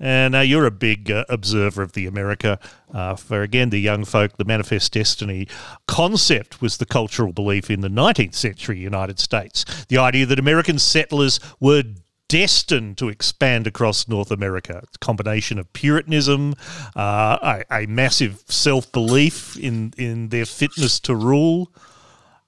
[0.00, 2.58] And uh, you're a big uh, observer of the America.
[2.92, 5.46] Uh, for again, the young folk, the manifest destiny
[5.86, 9.84] concept was the cultural belief in the 19th century United States.
[9.88, 11.84] The idea that American settlers were
[12.30, 14.80] destined to expand across North America.
[14.84, 16.54] It's a combination of Puritanism,
[16.96, 21.72] uh, a, a, massive self belief in, in their fitness to rule,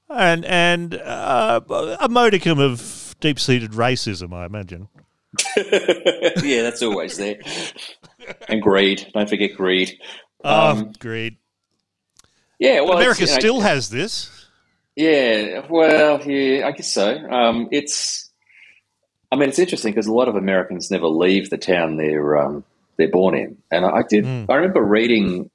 [0.09, 1.61] and, and uh,
[2.00, 4.88] a modicum of deep seated racism, I imagine.
[5.57, 7.39] yeah, that's always there.
[8.49, 9.11] And greed.
[9.14, 9.99] Don't forget greed.
[10.45, 11.37] Oh, um, greed.
[12.59, 14.47] Yeah, well, America you know, still has this.
[14.95, 17.16] Yeah, well, yeah, I guess so.
[17.30, 18.30] Um, it's,
[19.30, 22.64] I mean, it's interesting because a lot of Americans never leave the town they're um,
[22.99, 24.24] they're born in, and I did.
[24.24, 24.47] Mm.
[24.51, 25.51] I remember reading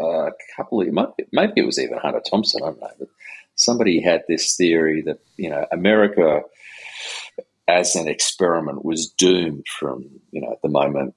[0.00, 0.88] uh, a couple of
[1.32, 2.62] maybe it was even Hunter Thompson.
[2.62, 3.08] I don't know, but
[3.56, 6.42] somebody had this theory that you know America
[7.68, 11.14] as an experiment was doomed from you know the moment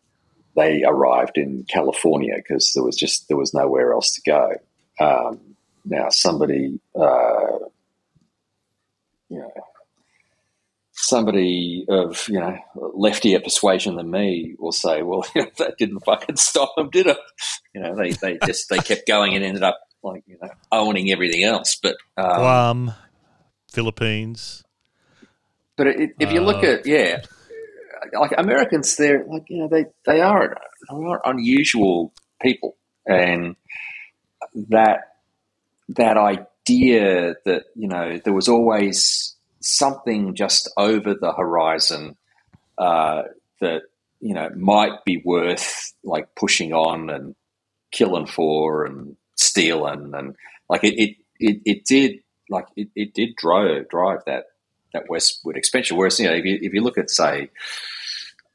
[0.55, 4.55] they arrived in California because there was just there was nowhere else to go.
[4.99, 7.59] Um, now somebody uh,
[9.29, 9.51] you know
[10.99, 15.25] somebody of you know leftier persuasion than me will say, well,
[15.57, 17.17] that didn't fucking stop them, did it?
[17.73, 21.11] You know, they they just they kept going and ended up like you know owning
[21.11, 21.77] everything else.
[21.81, 22.93] But um, Guam,
[23.71, 24.63] Philippines.
[25.79, 27.21] But it, if you look uh, at yeah,
[28.11, 30.57] like Americans, they're like you know they they are,
[30.91, 32.11] they are unusual
[32.41, 32.75] people,
[33.05, 33.55] and
[34.67, 35.13] that
[35.87, 42.17] that idea that you know there was always something just over the horizon
[42.77, 43.21] uh,
[43.61, 43.83] that
[44.19, 47.35] you know might be worth like pushing on and
[47.93, 50.35] killing for and stealing and
[50.69, 52.19] like it it, it, it did
[52.49, 54.43] like it, it did drive drive that
[54.93, 55.97] that westward expansion.
[55.97, 57.49] Whereas, you know, if you, if you look at, say,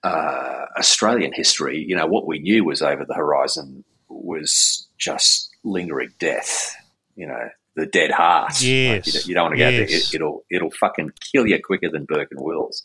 [0.03, 6.11] uh, Australian history, you know, what we knew was over the horizon was just lingering
[6.19, 6.75] death,
[7.17, 8.61] you know, the dead heart.
[8.63, 9.07] Yes.
[9.07, 10.11] Like you, you, don't want to go yes.
[10.11, 10.21] there.
[10.21, 12.85] It, will it'll fucking kill you quicker than Burke and Wills.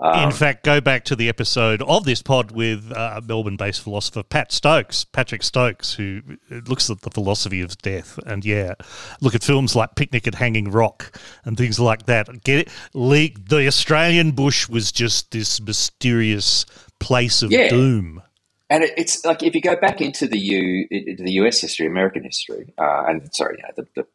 [0.00, 4.22] Um, in fact, go back to the episode of this pod with uh, Melbourne-based philosopher
[4.22, 6.22] Pat Stokes, Patrick Stokes, who
[6.66, 8.74] looks at the philosophy of death, and yeah,
[9.20, 12.44] look at films like Picnic at Hanging Rock and things like that.
[12.44, 12.68] Get it?
[12.94, 16.64] Le- the Australian bush was just this mysterious
[16.98, 17.68] place of yeah.
[17.68, 18.22] doom.
[18.70, 21.86] and it, it's like if you go back into the U, into the US history,
[21.86, 24.06] American history, uh, and sorry, you know, the, the,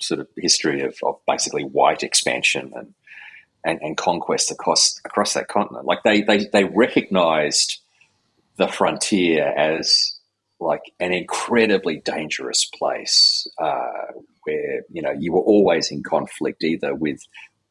[0.00, 2.92] sort of history of, of basically white expansion and,
[3.64, 5.86] and, and conquest across across that continent.
[5.86, 7.80] Like they they they recognized
[8.56, 10.18] the frontier as
[10.60, 14.12] like an incredibly dangerous place uh,
[14.44, 17.20] where you know you were always in conflict either with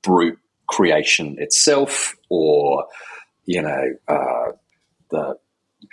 [0.02, 2.86] brute creation itself or
[3.46, 4.52] you know uh,
[5.10, 5.36] the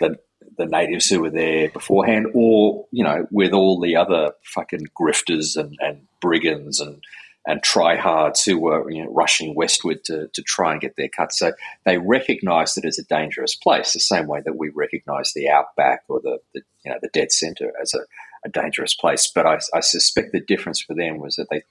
[0.00, 0.18] the
[0.56, 5.56] the natives who were there beforehand, or you know, with all the other fucking grifters
[5.56, 7.02] and, and brigands and
[7.48, 11.32] and tryhards who were you know, rushing westward to, to try and get their cut.
[11.32, 11.52] So
[11.86, 16.02] they recognised it as a dangerous place, the same way that we recognise the outback
[16.10, 18.00] or the, the, you know the dead centre as a,
[18.44, 19.32] a dangerous place.
[19.34, 21.62] But I, I, suspect the difference for them was that they,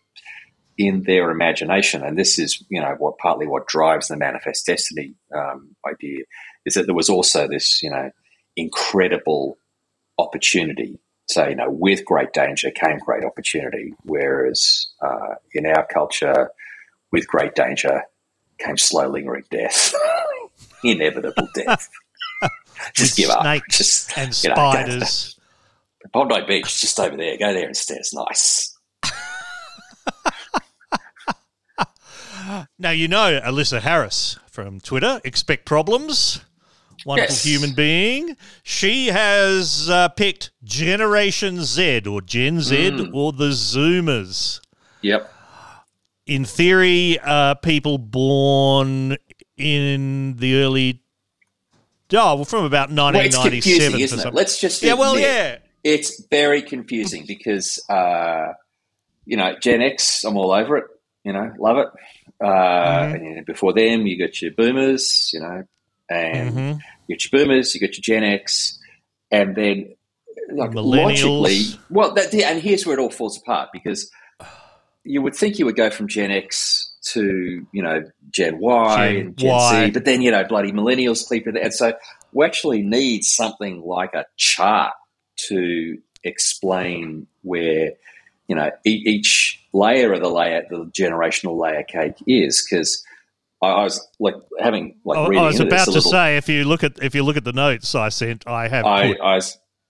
[0.80, 5.14] in their imagination, and this is you know what partly what drives the manifest destiny
[5.32, 6.24] um, idea,
[6.66, 8.10] is that there was also this you know
[8.56, 9.60] incredible
[10.18, 11.00] opportunity.
[11.28, 13.94] So, you know, with great danger came great opportunity.
[14.04, 16.52] Whereas uh, in our culture,
[17.12, 18.04] with great danger
[18.60, 19.94] came slow lingering death,
[20.84, 21.90] inevitable death.
[22.94, 23.62] just give up.
[23.70, 25.38] Just and spiders.
[25.38, 25.44] Know,
[26.14, 27.38] Bondi Beach, just over there.
[27.38, 27.98] Go there instead.
[27.98, 28.78] It's nice.
[32.80, 35.20] now you know Alyssa Harris from Twitter.
[35.26, 36.40] Expect problems
[37.06, 37.44] wonderful yes.
[37.44, 38.38] human being.
[38.64, 43.14] She has uh, picked Generation Z or Gen Z mm.
[43.14, 44.62] or the Zoomers.
[45.02, 45.34] Yep.
[46.26, 49.18] In theory, uh, people born
[49.56, 51.02] in the early,
[52.14, 53.94] oh, well, from about 1997.
[53.94, 54.34] Well, isn't it?
[54.34, 55.58] Let's just yeah, well, yeah.
[55.84, 58.54] It's very confusing because, uh,
[59.26, 60.86] you know, Gen X, I'm all over it.
[61.24, 61.88] You know, love it.
[62.40, 63.16] Uh, mm-hmm.
[63.16, 65.64] And before them, you got your boomers, you know,
[66.10, 66.80] and mm-hmm.
[67.08, 68.80] you got your boomers, you got your Gen X,
[69.32, 69.96] and then
[70.52, 74.10] like logically, well, that, and here's where it all falls apart because
[75.04, 79.16] you would think you would go from Gen X to you know Gen Y Gen
[79.18, 79.86] and Gen y.
[79.86, 81.94] Z, but then you know bloody millennials creep in, and so
[82.34, 84.94] we actually need something like a chart
[85.48, 87.92] to explain where
[88.48, 93.04] you know each layer of the layer, the generational layer cake is because
[93.62, 95.44] I was like having like oh, reading.
[95.44, 97.54] I was about to little, say if you look at if you look at the
[97.54, 98.86] notes I sent, I have.
[98.86, 99.40] I, I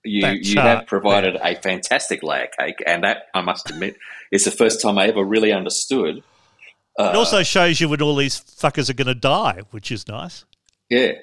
[0.04, 1.52] you you have provided there.
[1.52, 3.98] a fantastic layer cake, and that I must admit
[4.32, 6.24] is the first time I ever really understood.
[6.98, 10.08] Uh, it also shows you when all these fuckers are going to die, which is
[10.08, 10.46] nice.
[10.90, 11.14] Yeah,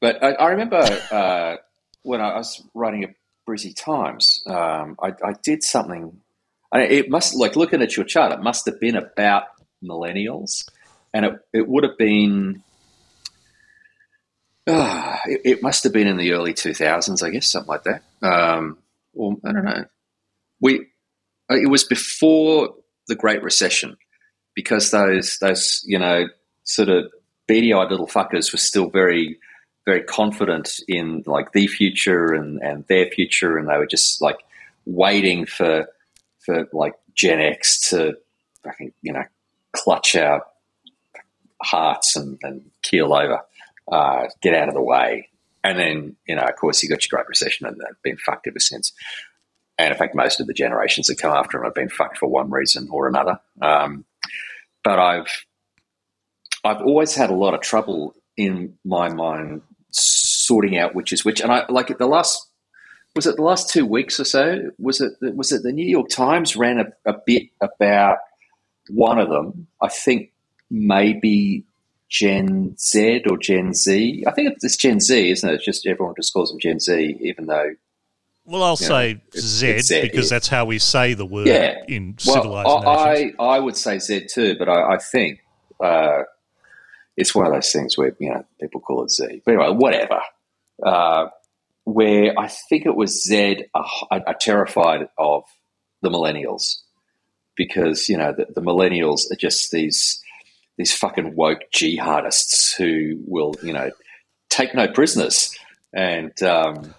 [0.00, 0.76] but I, I remember
[1.10, 1.56] uh,
[2.02, 3.10] when I was writing at
[3.48, 6.20] Brizzy Times, um, I, I, did something.
[6.72, 8.30] I, it must like looking at your chart.
[8.30, 9.44] It must have been about
[9.82, 10.64] millennials
[11.12, 12.62] and it, it would have been
[14.66, 18.02] uh, it, it, must have been in the early 2000s i guess something like that.
[18.22, 18.78] Um,
[19.14, 19.84] well i don't know.
[20.60, 20.86] We
[21.48, 22.74] it was before
[23.08, 23.96] the great recession
[24.54, 26.26] because those those you know
[26.64, 27.10] sort of
[27.46, 29.38] beady-eyed little fuckers were still very
[29.86, 33.56] very confident in like the future and and their future.
[33.56, 34.38] And they were just like
[34.86, 35.86] waiting for
[36.44, 38.16] for like gen x to
[38.64, 39.24] fucking you know
[39.72, 40.49] clutch out
[41.62, 43.40] hearts and, and keel over,
[43.90, 45.28] uh, get out of the way.
[45.62, 48.46] And then, you know, of course, you got your Great Recession and they've been fucked
[48.46, 48.92] ever since.
[49.78, 52.28] And in fact, most of the generations that come after them have been fucked for
[52.28, 53.40] one reason or another.
[53.60, 54.04] Um,
[54.84, 55.46] but I've
[56.64, 61.40] I've always had a lot of trouble in my mind sorting out which is which.
[61.40, 62.46] And I like the last
[63.16, 64.70] was it the last two weeks or so?
[64.78, 68.18] Was it was it the New York Times ran a, a bit about
[68.88, 69.66] one of them?
[69.82, 70.32] I think
[70.70, 71.64] maybe
[72.08, 74.24] Gen Z or Gen Z.
[74.26, 75.54] I think it's Gen Z, isn't it?
[75.54, 77.74] It's just everyone just calls them Gen Z, even though.
[78.44, 81.84] Well, I'll say know, Z, Z, because that's how we say the word yeah.
[81.86, 83.34] in civilized well, nations.
[83.38, 85.40] I, I would say Z too, but I, I think
[85.78, 86.22] uh,
[87.16, 89.42] it's one of those things where you know people call it Z.
[89.44, 90.20] But anyway, whatever.
[90.82, 91.28] Uh,
[91.84, 95.44] where I think it was Z are, are terrified of
[96.02, 96.78] the millennials
[97.56, 100.20] because you know the, the millennials are just these
[100.80, 103.90] these fucking woke jihadists who will, you know,
[104.48, 105.54] take no prisoners,
[105.92, 106.94] and um,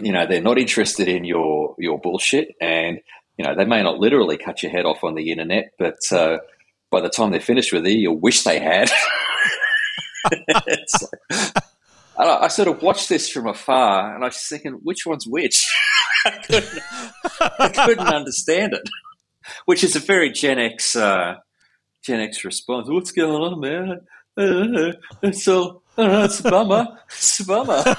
[0.00, 3.00] you know they're not interested in your your bullshit, and
[3.36, 6.38] you know they may not literally cut your head off on the internet, but uh,
[6.92, 8.88] by the time they're finished with you, you'll wish they had.
[12.16, 15.66] I, I, sort of watched this from afar, and I was thinking, which one's which?
[16.24, 16.82] I, couldn't,
[17.40, 18.88] I couldn't understand it,
[19.64, 20.94] which is a very Gen X.
[20.94, 21.38] Uh,
[22.02, 24.00] Gen X responds, "What's going on, man?"
[24.36, 24.92] Uh,
[25.32, 26.24] so I don't know.
[26.24, 26.98] It's a bummer.
[27.08, 27.84] It's a bummer.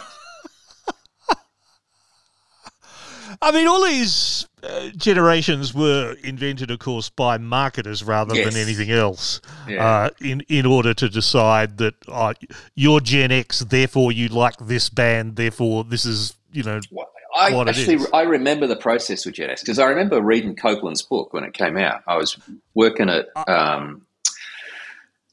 [3.41, 8.54] I mean, all these uh, generations were invented, of course, by marketers rather yes.
[8.54, 9.41] than anything else.
[9.68, 9.86] Yeah.
[9.86, 12.34] Uh, in in order to decide that uh,
[12.76, 17.10] you're Gen X, therefore you like this band, therefore this is you know what?
[17.36, 18.06] I what actually.
[18.14, 21.78] I remember the process with X because I remember reading Coupland's book when it came
[21.78, 22.02] out.
[22.08, 22.38] I was
[22.74, 24.06] working at um,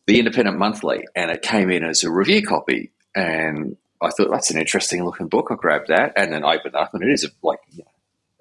[0.06, 4.50] the Independent Monthly, and it came in as a review copy, and I thought that's
[4.50, 5.48] an interesting looking book.
[5.50, 7.60] I grabbed that and then opened up, and it is like.
[7.72, 7.90] You know,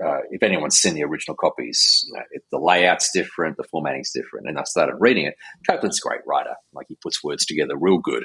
[0.01, 4.11] uh, if anyone's seen the original copies, you know, it, the layout's different, the formatting's
[4.11, 5.35] different, and I started reading it.
[5.67, 8.23] Coupland's a great writer; like he puts words together real good.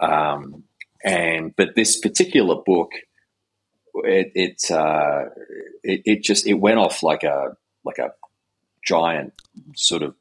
[0.00, 0.64] Um,
[1.04, 2.90] and but this particular book,
[3.94, 5.26] it it, uh,
[5.82, 8.12] it it just it went off like a like a
[8.84, 9.32] giant
[9.74, 10.14] sort of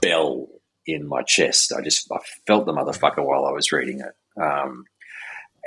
[0.00, 0.48] bell
[0.86, 1.72] in my chest.
[1.76, 4.42] I just I felt the motherfucker while I was reading it.
[4.42, 4.84] Um,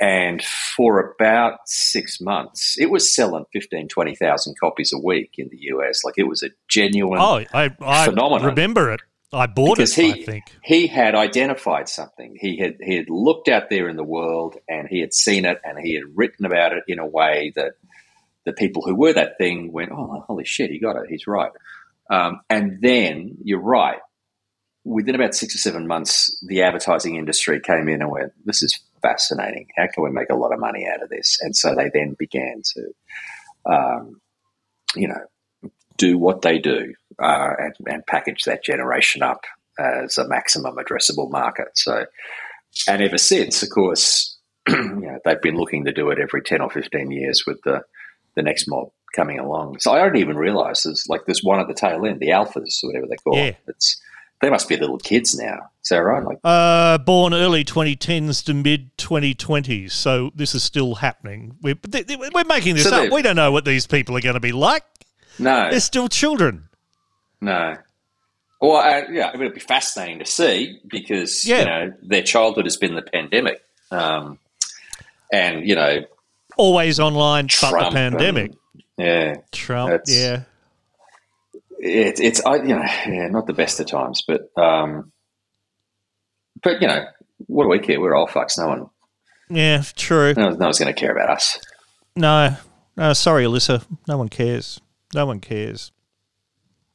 [0.00, 0.42] and
[0.76, 6.04] for about six months, it was selling 15, 20,000 copies a week in the US.
[6.04, 8.46] Like it was a genuine oh I I phenomenon.
[8.46, 9.00] remember it.
[9.32, 10.04] I bought because it.
[10.04, 12.36] he I think he had identified something.
[12.40, 15.58] He had he had looked out there in the world and he had seen it
[15.64, 17.72] and he had written about it in a way that
[18.44, 21.10] the people who were that thing went, oh holy shit, he got it.
[21.10, 21.52] He's right.
[22.10, 23.98] Um, and then you're right.
[24.84, 28.80] Within about six or seven months, the advertising industry came in and went, this is
[29.02, 29.68] fascinating.
[29.76, 31.38] How can we make a lot of money out of this?
[31.42, 34.20] And so they then began to, um,
[34.96, 35.20] you know,
[35.98, 39.44] do what they do uh, and, and package that generation up
[39.78, 41.68] as a maximum addressable market.
[41.74, 42.06] So,
[42.88, 44.36] and ever since, of course,
[44.68, 47.82] you know, they've been looking to do it every ten or fifteen years with the
[48.34, 49.78] the next mob coming along.
[49.80, 52.82] So I don't even realise there's like there's one at the tail end, the alphas
[52.82, 53.42] or whatever they call Yeah.
[53.44, 53.56] it.
[53.66, 54.00] It's
[54.40, 55.58] they must be little kids now.
[55.82, 56.22] Is that right?
[56.22, 61.56] Like uh, born early 2010s to mid 2020s, so this is still happening.
[61.62, 61.74] We're
[62.32, 63.12] we're making this So up.
[63.12, 64.84] We don't know what these people are going to be like.
[65.38, 66.68] No, They're still children.
[67.40, 67.76] no.
[68.60, 71.58] Well, uh, yeah, it would be fascinating to see because Yeah.
[71.60, 73.62] you know their childhood has been the pandemic,
[73.92, 74.38] um,
[75.32, 76.00] and you know
[76.56, 78.46] Always online, but the pandemic.
[78.50, 78.56] and-
[79.06, 80.42] yeah, Trump, yeah.
[81.78, 85.12] it, it's I, you know yeah, not the best of times, but um,
[86.60, 87.04] but you know
[87.46, 88.00] what do we care?
[88.00, 88.58] We're all fucks.
[88.58, 88.90] No one,
[89.48, 90.34] Yeah, true.
[90.36, 91.60] no, no one's going to care about us.
[92.16, 92.56] No,
[92.96, 93.84] no, sorry, Alyssa.
[94.08, 94.80] No one cares.
[95.14, 95.92] No one cares.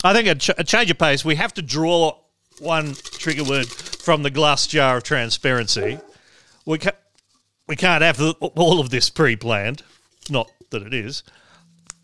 [0.03, 1.23] I think a, ch- a change of pace.
[1.23, 2.17] We have to draw
[2.59, 5.99] one trigger word from the glass jar of transparency.
[6.65, 6.91] We ca-
[7.67, 9.81] we can't have the, all of this pre-planned.
[10.29, 11.23] Not that it is.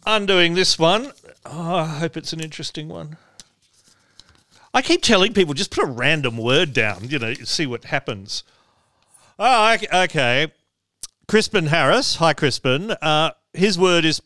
[0.05, 1.11] Undoing this one.
[1.45, 3.17] Oh, I hope it's an interesting one.
[4.73, 7.09] I keep telling people just put a random word down.
[7.09, 8.43] You know, see what happens.
[9.37, 10.53] Oh, ok- okay.
[11.27, 12.15] Crispin Harris.
[12.15, 12.91] Hi, Crispin.
[13.01, 14.19] Uh, his word is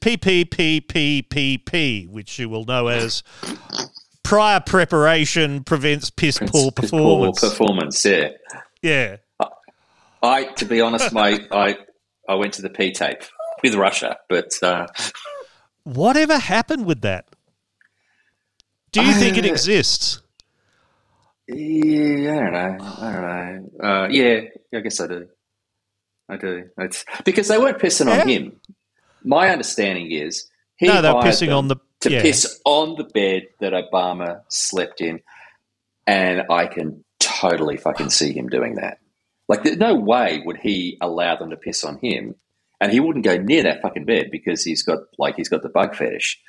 [0.83, 3.23] PPPPPP, which you will know as
[4.23, 7.39] prior preparation prevents piss poor Piss performance.
[7.41, 8.05] Poor performance.
[8.05, 8.29] Yeah.
[8.81, 9.17] yeah.
[10.21, 11.75] I, to be honest, mate, I
[12.29, 13.23] I went to the pee tape
[13.61, 14.87] with Russia, but uh,
[15.83, 17.25] Whatever happened with that?
[18.93, 20.21] Do you think it Uh, exists?
[21.47, 22.77] yeah, I don't know.
[23.01, 23.85] I don't know.
[23.85, 24.41] Uh, yeah,
[24.73, 25.27] I guess I do.
[26.29, 26.69] I do.
[26.77, 28.33] It's because they weren't pissing on Yeah.
[28.35, 28.61] him.
[29.23, 30.47] My understanding is
[30.77, 32.21] he No, they were hired pissing on the- to yeah.
[32.21, 35.21] piss on the bed that Obama slept in,
[36.05, 38.99] and I can totally fucking see him doing that.
[39.47, 42.35] Like, there's no way would he allow them to piss on him,
[42.81, 45.69] and he wouldn't go near that fucking bed because he's got like he's got the
[45.69, 46.39] bug fetish.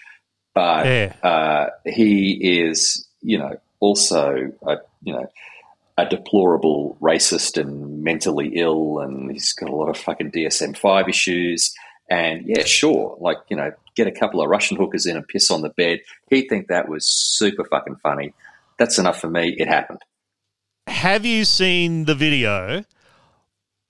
[0.54, 1.12] But Yeah.
[1.22, 5.26] uh, he is, you know, also a you know
[5.96, 11.08] a deplorable racist and mentally ill, and he's got a lot of fucking DSM five
[11.08, 11.72] issues.
[12.10, 15.50] And yeah, sure, like you know, get a couple of Russian hookers in and piss
[15.50, 16.00] on the bed.
[16.28, 18.34] He'd think that was super fucking funny.
[18.78, 19.54] That's enough for me.
[19.58, 20.00] It happened.
[20.86, 22.84] Have you seen the video,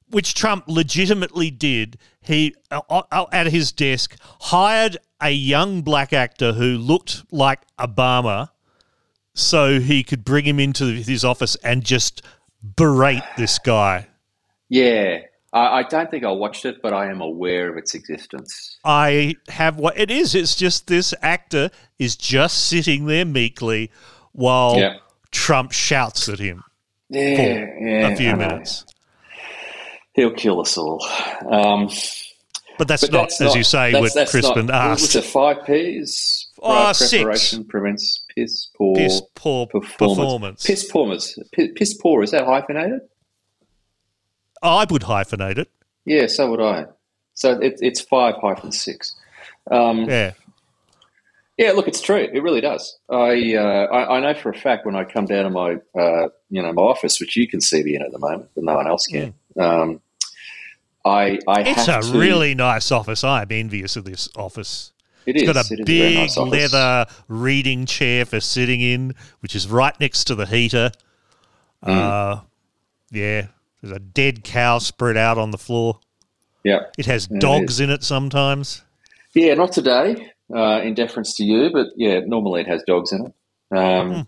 [0.08, 1.98] which Trump legitimately did?
[2.20, 8.50] He, uh, uh, at his desk, hired a young black actor who looked like Obama
[9.34, 12.22] so he could bring him into his office and just
[12.62, 14.06] berate this guy.
[14.68, 15.20] Yeah,
[15.54, 18.76] I, I don't think I watched it, but I am aware of its existence.
[18.84, 20.34] I have what it is.
[20.34, 23.90] It's just this actor is just sitting there meekly
[24.32, 24.96] while Yeah.
[25.30, 26.62] Trump shouts at him
[27.08, 28.48] Yeah, for yeah, a few I know.
[28.48, 28.84] minutes.
[30.14, 31.04] He'll kill us all.
[31.50, 31.88] Um,
[32.78, 35.14] But that's but not, that's as not- you say, that's- what that's Crispin not- Was
[35.14, 36.48] it five P's?
[36.60, 37.10] Oh, Right, six.
[37.22, 40.16] Preparation prevents piss poor Piss poor performance.
[40.18, 40.66] performance.
[40.66, 41.16] Piss poor.
[41.76, 42.22] Piss poor.
[42.24, 43.00] Is that hyphenated?
[44.64, 45.70] I would hyphenate it.
[46.04, 46.86] Yeah, so would I.
[47.34, 49.14] So it, it's five hyphen six.
[49.70, 50.32] Um, Yeah.
[51.56, 52.16] Yeah, look, it's true.
[52.16, 52.98] It really does.
[53.08, 56.28] I, uh, I, I know for a fact when I come down to my uh,
[56.50, 58.74] you know my office, which you can see me in at the moment, but no
[58.74, 59.34] one else can.
[59.56, 59.62] Mm.
[59.62, 60.00] Um,
[61.04, 63.22] I, I it's a to, really nice office.
[63.22, 64.92] I'm envious of this office.
[65.26, 65.52] It it's is.
[65.52, 69.98] got a it big a nice leather reading chair for sitting in, which is right
[70.00, 70.90] next to the heater.
[71.84, 71.96] Mm.
[71.96, 72.40] Uh,
[73.12, 73.46] yeah,
[73.84, 76.00] there's a dead cow spread out on the floor.
[76.64, 78.82] Yeah, it has dogs it in it sometimes.
[79.34, 83.26] Yeah, not today uh, in deference to you, but yeah, normally it has dogs in
[83.26, 83.32] it.
[83.76, 84.26] Um, mm.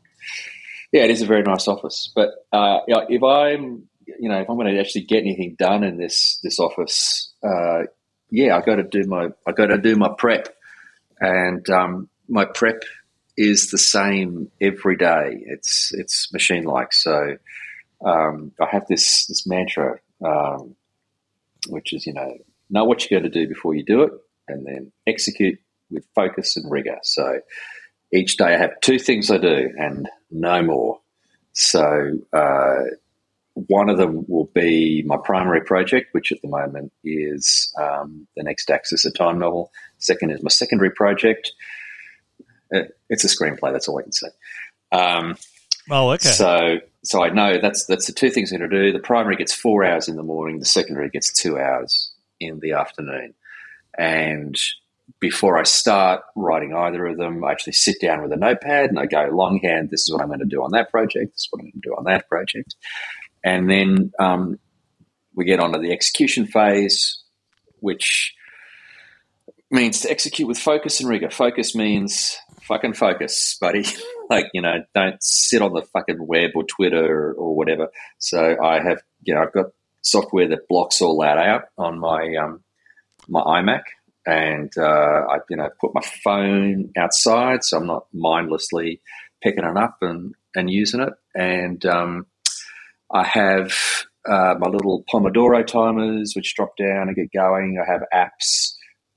[0.93, 2.13] Yeah, it is a very nice office.
[2.15, 5.97] But uh, if I'm, you know, if I'm going to actually get anything done in
[5.97, 7.85] this this office, uh,
[8.31, 10.55] yeah, I got to do my I got to do my prep,
[11.19, 12.83] and um, my prep
[13.39, 15.43] is the same every day.
[15.47, 16.93] It's it's machine like.
[16.93, 17.39] So
[18.05, 20.77] um, I have this this mantra, um,
[21.69, 22.37] which is you know
[22.71, 24.13] know what you're going to do before you do it,
[24.49, 25.59] and then execute
[25.91, 26.99] with focus and rigor.
[27.03, 27.41] So
[28.13, 31.01] each day I have two things I do and no more.
[31.53, 32.83] So uh,
[33.55, 38.43] one of them will be my primary project, which at the moment is um, the
[38.43, 39.73] next Axis of Time novel.
[39.99, 41.53] Second is my secondary project.
[42.75, 43.73] Uh, it's a screenplay.
[43.73, 44.29] That's all I can say.
[44.93, 45.37] Um,
[45.91, 46.29] oh, okay.
[46.29, 48.93] So, so I know that's that's the two things I'm going to do.
[48.93, 50.59] The primary gets four hours in the morning.
[50.59, 53.35] The secondary gets two hours in the afternoon.
[53.99, 54.57] And
[55.21, 58.99] before I start writing either of them, I actually sit down with a notepad and
[58.99, 61.49] I go longhand, this is what I'm going to do on that project, this is
[61.51, 62.75] what I'm going to do on that project.
[63.45, 64.59] And then um,
[65.35, 67.23] we get on to the execution phase,
[67.81, 68.35] which
[69.71, 71.31] means to execute with focus and rigor.
[71.31, 73.85] Focus means fucking focus, buddy.
[74.31, 77.89] like, you know, don't sit on the fucking web or Twitter or, or, whatever.
[78.19, 79.67] So I have, you know, I've got
[80.03, 82.63] software that blocks all that out on my um,
[83.29, 83.83] my iMac
[84.27, 89.01] and uh, I, you know, put my phone outside so I'm not mindlessly
[89.43, 91.13] picking it up and, and using it.
[91.35, 92.27] And um,
[93.13, 93.73] I have
[94.29, 97.81] uh, my little Pomodoro timers, which drop down and get going.
[97.81, 98.75] I have apps.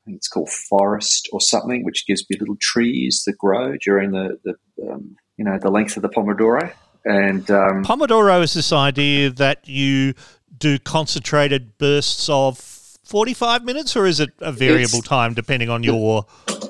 [0.10, 4.40] Think it's called Forest or something, which gives me little trees that grow during the,
[4.44, 4.56] the
[4.92, 6.74] um, you know, the length of the Pomodoro.
[7.06, 10.14] And um, Pomodoro is this idea that you
[10.58, 16.26] do concentrated bursts of 45 minutes, or is it a variable time depending on your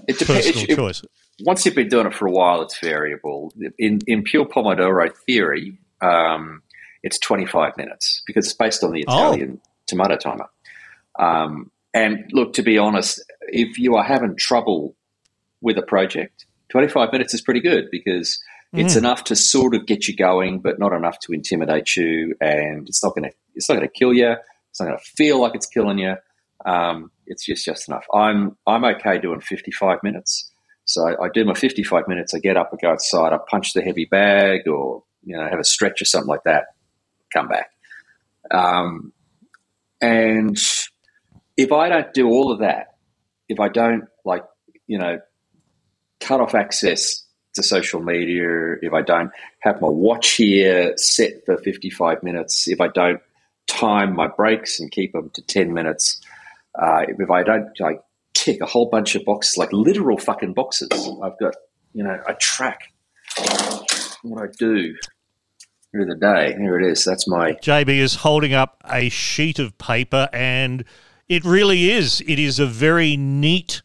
[0.07, 1.01] it personal it, choice?
[1.41, 3.53] once you've been doing it for a while, it's variable.
[3.77, 6.61] In, in pure Pomodoro theory, um,
[7.03, 9.31] it's 25 minutes because it's based on the oh.
[9.31, 9.69] Italian oh.
[9.87, 10.49] tomato timer.
[11.17, 14.95] Um, and look, to be honest, if you are having trouble
[15.61, 18.39] with a project, 25 minutes is pretty good because
[18.73, 18.97] it's mm.
[18.97, 22.35] enough to sort of get you going, but not enough to intimidate you.
[22.39, 24.35] And it's not going to, it's not going to kill you.
[24.69, 26.15] It's not going to feel like it's killing you.
[26.65, 28.05] Um, it's just just enough.
[28.13, 30.51] I'm I'm okay doing 55 minutes.
[30.85, 32.33] So I, I, do my 55 minutes.
[32.33, 35.59] I get up, I go outside, I punch the heavy bag, or you know, have
[35.59, 36.65] a stretch or something like that.
[37.31, 37.69] Come back.
[38.51, 39.13] Um,
[40.01, 40.57] and
[41.59, 42.95] if I don't do all of that,
[43.49, 44.45] if I don't like,
[44.87, 45.19] you know,
[46.21, 49.29] cut off access to social media, if I don't
[49.59, 53.19] have my watch here set for 55 minutes, if I don't
[53.67, 56.21] time my breaks and keep them to 10 minutes,
[56.75, 58.01] uh, if I don't like
[58.33, 60.87] tick a whole bunch of boxes, like literal fucking boxes,
[61.21, 61.55] I've got
[61.93, 62.93] you know I track
[64.21, 64.95] what I do
[65.91, 66.55] through the day.
[66.57, 67.03] Here it is.
[67.03, 70.85] That's my JB is holding up a sheet of paper, and
[71.29, 72.21] it really is.
[72.27, 73.81] It is a very neat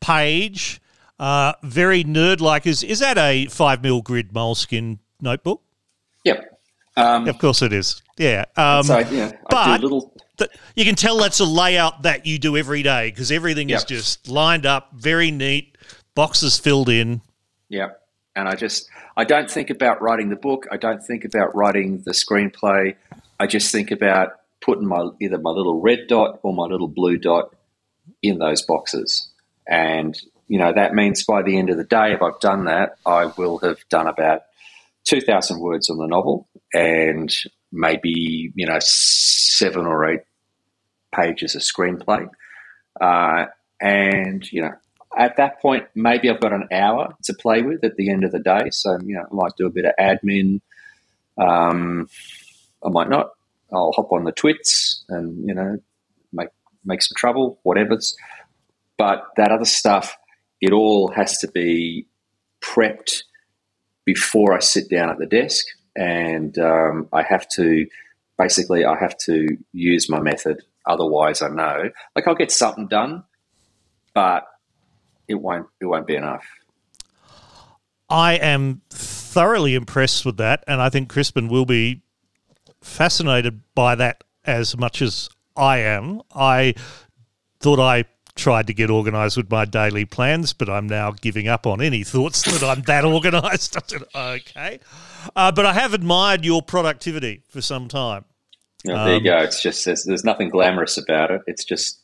[0.00, 0.80] page,
[1.18, 2.66] uh, very nerd like.
[2.66, 5.62] Is is that a five mil grid Moleskine notebook?
[6.24, 6.60] Yep.
[6.96, 8.02] Um, of course it is.
[8.18, 8.44] Yeah.
[8.56, 10.14] Um, so, yeah, but little
[10.74, 13.78] you can tell that's a layout that you do every day because everything yep.
[13.78, 15.76] is just lined up, very neat,
[16.14, 17.20] boxes filled in.
[17.68, 17.90] Yeah.
[18.36, 20.66] And I just, I don't think about writing the book.
[20.70, 22.96] I don't think about writing the screenplay.
[23.38, 27.18] I just think about putting my either my little red dot or my little blue
[27.18, 27.54] dot
[28.22, 29.30] in those boxes.
[29.68, 32.96] And, you know, that means by the end of the day, if I've done that,
[33.06, 34.42] I will have done about
[35.04, 37.34] 2,000 words on the novel and
[37.72, 40.20] maybe, you know, seven or eight
[41.14, 42.28] pages of screenplay.
[43.00, 43.46] Uh,
[43.80, 44.72] and, you know,
[45.16, 48.32] at that point, maybe I've got an hour to play with at the end of
[48.32, 48.70] the day.
[48.70, 50.60] So, you know, I might do a bit of admin.
[51.38, 52.08] Um,
[52.84, 53.30] I might not.
[53.72, 55.78] I'll hop on the twits and, you know,
[56.32, 56.48] make,
[56.84, 58.16] make some trouble, whatever's.
[58.96, 60.16] But that other stuff,
[60.60, 62.06] it all has to be
[62.62, 63.22] prepped
[64.04, 65.64] before I sit down at the desk.
[65.96, 67.86] And um, I have to
[68.38, 70.62] basically I have to use my method.
[70.86, 73.24] Otherwise, I know like I'll get something done,
[74.14, 74.46] but
[75.28, 76.44] it won't it won't be enough.
[78.08, 82.02] I am thoroughly impressed with that, and I think Crispin will be
[82.84, 86.22] fascinated by that as much as I am.
[86.34, 86.74] I
[87.60, 88.04] thought I
[88.36, 92.04] tried to get organised with my daily plans, but I'm now giving up on any
[92.04, 93.04] thoughts that I'm that.
[93.44, 94.80] I said, okay.
[95.34, 98.24] Uh, but I have admired your productivity for some time.
[98.86, 99.38] Oh, there um, you go.
[99.38, 101.40] It's just there's, there's nothing glamorous about it.
[101.46, 102.00] It's just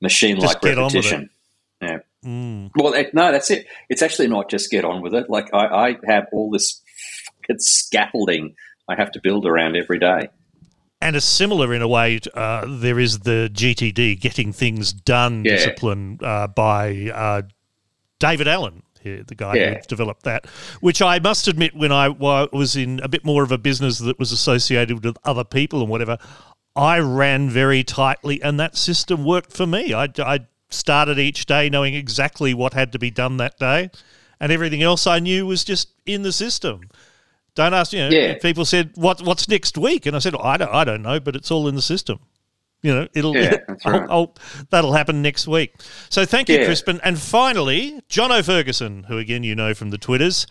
[0.00, 1.30] machine-like repetition.
[1.80, 1.98] Yeah.
[2.24, 2.70] Mm.
[2.76, 3.66] Well, it, no, that's it.
[3.88, 5.28] It's actually not just get on with it.
[5.28, 6.80] Like I, I have all this
[7.58, 8.54] scaffolding
[8.88, 10.28] I have to build around every day.
[11.00, 15.56] And a similar, in a way, uh, there is the GTD, getting things done yeah.
[15.56, 17.42] discipline uh, by uh,
[18.20, 19.74] David Allen, the guy yeah.
[19.74, 20.46] who developed that,
[20.80, 24.18] which I must admit, when I was in a bit more of a business that
[24.18, 26.18] was associated with other people and whatever,
[26.76, 29.92] I ran very tightly, and that system worked for me.
[29.92, 33.90] I, I started each day knowing exactly what had to be done that day,
[34.40, 36.88] and everything else I knew was just in the system.
[37.54, 37.92] Don't ask.
[37.92, 38.38] You know, yeah.
[38.38, 41.36] people said, "What what's next week?" And I said, "I don't I don't know, but
[41.36, 42.20] it's all in the system."
[42.82, 43.80] You know, it'll yeah, right.
[43.84, 44.34] I'll, I'll,
[44.70, 45.74] that'll happen next week.
[46.08, 46.64] So thank you, yeah.
[46.64, 47.00] Crispin.
[47.04, 50.46] And finally, John O'Ferguson, who again you know from the Twitters,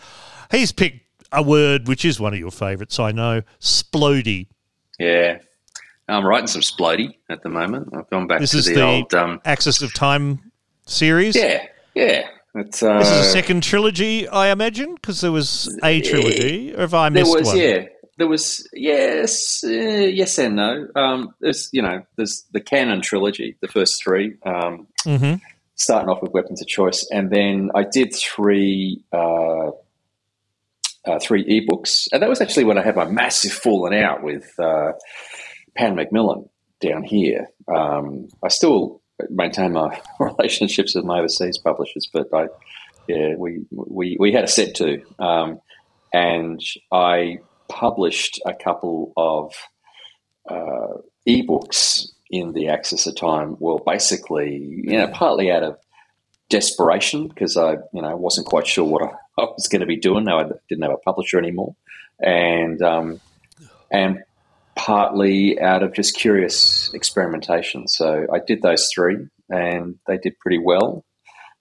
[0.49, 2.99] he's picked a word which is one of your favourites.
[2.99, 4.47] I know, splody.
[4.99, 5.39] Yeah,
[6.07, 7.89] I'm writing some splody at the moment.
[7.93, 10.51] I've gone back this to is the, the old um, Axis of Time
[10.85, 11.35] series.
[11.35, 12.27] Yeah, yeah.
[12.53, 16.73] It's, uh, this is a second trilogy, I imagine, because there was a trilogy.
[16.73, 17.43] Or have I missed one?
[17.43, 17.57] there was, one?
[17.57, 17.85] Yeah,
[18.17, 18.67] there was.
[18.73, 20.87] Yes, uh, yes, and no.
[20.95, 24.35] Um, there's, you know, there's the canon trilogy, the first three.
[24.45, 25.35] Um, mm-hmm.
[25.75, 29.03] Starting off with Weapons of Choice, and then I did three.
[29.11, 29.71] Uh,
[31.03, 34.53] uh, three ebooks, and that was actually when I had my massive falling out with
[34.59, 34.91] uh,
[35.75, 36.47] Pan Macmillan
[36.79, 37.47] down here.
[37.73, 42.47] Um, I still maintain my relationships with my overseas publishers, but I,
[43.07, 45.59] yeah, we we we had a set to, um,
[46.13, 46.61] and
[46.91, 49.53] I published a couple of
[50.49, 53.57] uh, ebooks in the Axis of Time.
[53.59, 55.77] Well, basically, you know, partly out of
[56.49, 59.11] desperation because I, you know, wasn't quite sure what I,
[59.41, 60.25] I was going to be doing.
[60.25, 61.75] No, I didn't have a publisher anymore,
[62.19, 63.19] and um,
[63.91, 64.23] and
[64.75, 67.87] partly out of just curious experimentation.
[67.87, 69.17] So I did those three
[69.49, 71.05] and they did pretty well.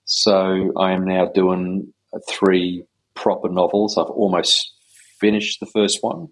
[0.05, 1.93] So I am now doing
[2.29, 2.85] three
[3.15, 3.97] proper novels.
[3.99, 4.73] I've almost
[5.21, 6.29] finished the first one.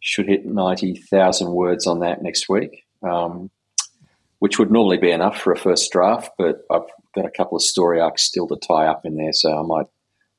[0.00, 3.50] Should hit 90,000 words on that next week, um,
[4.40, 6.82] which would normally be enough for a first draft, but I've
[7.14, 9.86] got a couple of story arcs still to tie up in there, so I might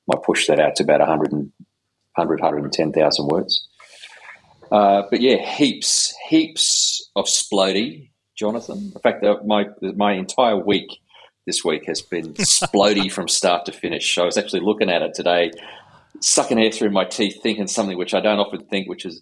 [0.06, 3.66] might push that out to about 100, 100 110,000 words.
[4.74, 8.92] Uh, but yeah, heaps, heaps of splody, Jonathan.
[8.96, 10.88] In fact, my my entire week
[11.46, 14.18] this week has been splody from start to finish.
[14.18, 15.52] I was actually looking at it today,
[16.22, 19.22] sucking air through my teeth, thinking something which I don't often think, which is,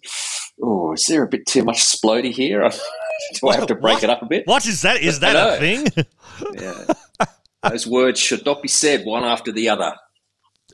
[0.62, 2.66] oh, is there a bit too much splody here?
[3.40, 4.04] Do I have to break what?
[4.04, 4.46] it up a bit?
[4.46, 5.02] What is that?
[5.02, 5.86] Is that a thing?
[6.54, 7.26] yeah.
[7.62, 9.94] Those words should not be said one after the other.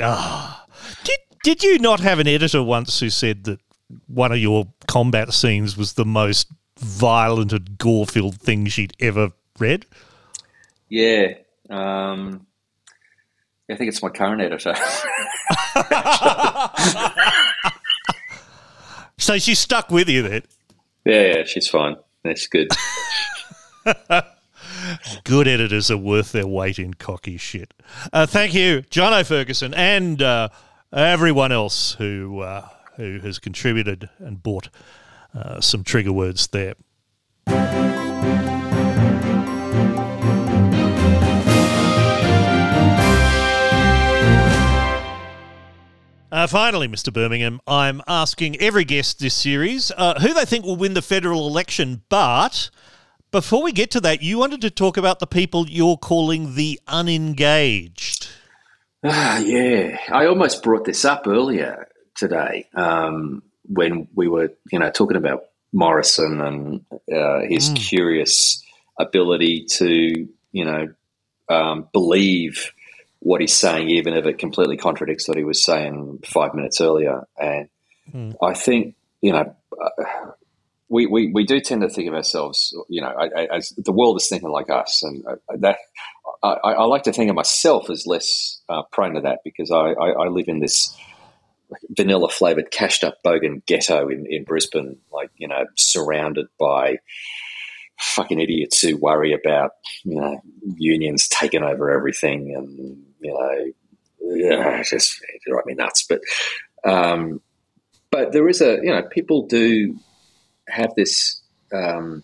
[0.00, 0.64] Ah.
[1.02, 3.58] Did, did you not have an editor once who said that
[4.06, 9.86] one of your combat scenes was the most violent and gore-filled thing she'd ever read.
[10.88, 11.34] Yeah,
[11.68, 12.46] um,
[13.70, 14.74] I think it's my current editor.
[19.18, 20.42] so she's stuck with you then.
[21.04, 21.96] Yeah, yeah, she's fine.
[22.24, 22.68] That's good.
[25.24, 27.74] good editors are worth their weight in cocky shit.
[28.12, 30.48] Uh, thank you, John O'Ferguson, and uh,
[30.92, 32.40] everyone else who.
[32.40, 32.68] Uh,
[32.98, 34.68] who has contributed and bought
[35.34, 36.74] uh, some trigger words there.
[46.30, 47.10] Uh, finally, Mr.
[47.12, 51.46] Birmingham, I'm asking every guest this series uh, who they think will win the federal
[51.46, 52.02] election.
[52.10, 52.68] But
[53.30, 56.78] before we get to that, you wanted to talk about the people you're calling the
[56.86, 58.28] unengaged.
[59.02, 59.98] Ah, yeah.
[60.12, 61.88] I almost brought this up earlier
[62.18, 67.76] today um, when we were, you know, talking about Morrison and uh, his mm.
[67.76, 68.62] curious
[68.98, 70.88] ability to, you know,
[71.48, 72.72] um, believe
[73.20, 77.26] what he's saying, even if it completely contradicts what he was saying five minutes earlier.
[77.38, 77.68] And
[78.12, 78.34] mm.
[78.42, 80.04] I think, you know, uh,
[80.88, 83.14] we, we, we do tend to think of ourselves, you know,
[83.52, 85.76] as the world is thinking like us, and uh, that
[86.42, 89.90] I, I like to think of myself as less uh, prone to that because I,
[89.90, 90.96] I, I live in this
[91.90, 96.98] vanilla flavored cashed up bogan ghetto in, in Brisbane, like, you know, surrounded by
[97.98, 99.72] fucking idiots who worry about,
[100.04, 100.40] you know,
[100.76, 103.72] unions taking over everything and, you know,
[104.20, 106.06] yeah, just drive me nuts.
[106.08, 106.20] But
[106.84, 107.40] um,
[108.10, 109.96] but there is a you know people do
[110.68, 111.40] have this
[111.72, 112.22] um,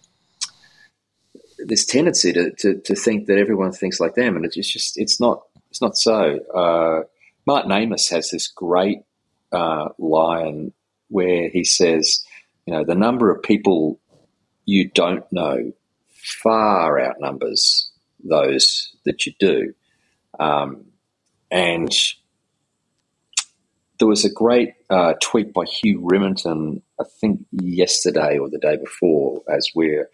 [1.59, 5.21] this tendency to, to, to think that everyone thinks like them, and it's just it's
[5.21, 6.39] not it's not so.
[6.55, 7.03] Uh,
[7.47, 9.01] Martin Amis has this great
[9.55, 10.73] uh, line
[11.09, 12.25] where he says,
[12.67, 14.01] you know, the number of people
[14.67, 15.73] you don't know
[16.43, 17.91] far outnumbers
[18.25, 19.75] those that you do.
[20.41, 20.87] Um,
[21.51, 21.95] and
[23.99, 28.77] there was a great uh, tweet by Hugh Riminton, I think yesterday or the day
[28.77, 30.11] before, as we're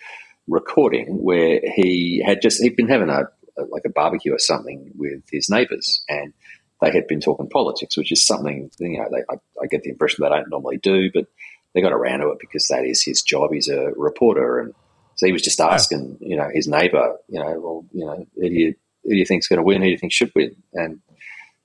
[0.49, 3.25] recording, where he had just he'd been having a
[3.69, 6.33] like a barbecue or something with his neighbours, and
[6.81, 9.91] they had been talking politics, which is something you know they, I, I, get the
[9.91, 11.27] impression they don't normally do, but
[11.75, 13.53] they got around to it because that is his job.
[13.53, 14.75] He's a reporter, and
[15.17, 18.49] so he was just asking, you know, his neighbour, you know, well, you know, who
[18.49, 18.75] do you
[19.05, 19.83] who do you think's going to win?
[19.83, 20.57] Who do you think should win?
[20.75, 21.01] And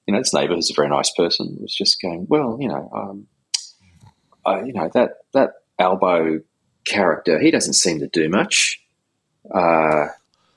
[0.06, 2.90] you know, his neighbour, who's a very nice person, was just going, well, you know,
[2.94, 3.28] um,
[4.46, 6.42] uh, you know that that Albo
[6.86, 8.82] character, he doesn't seem to do much.
[9.54, 10.08] Uh,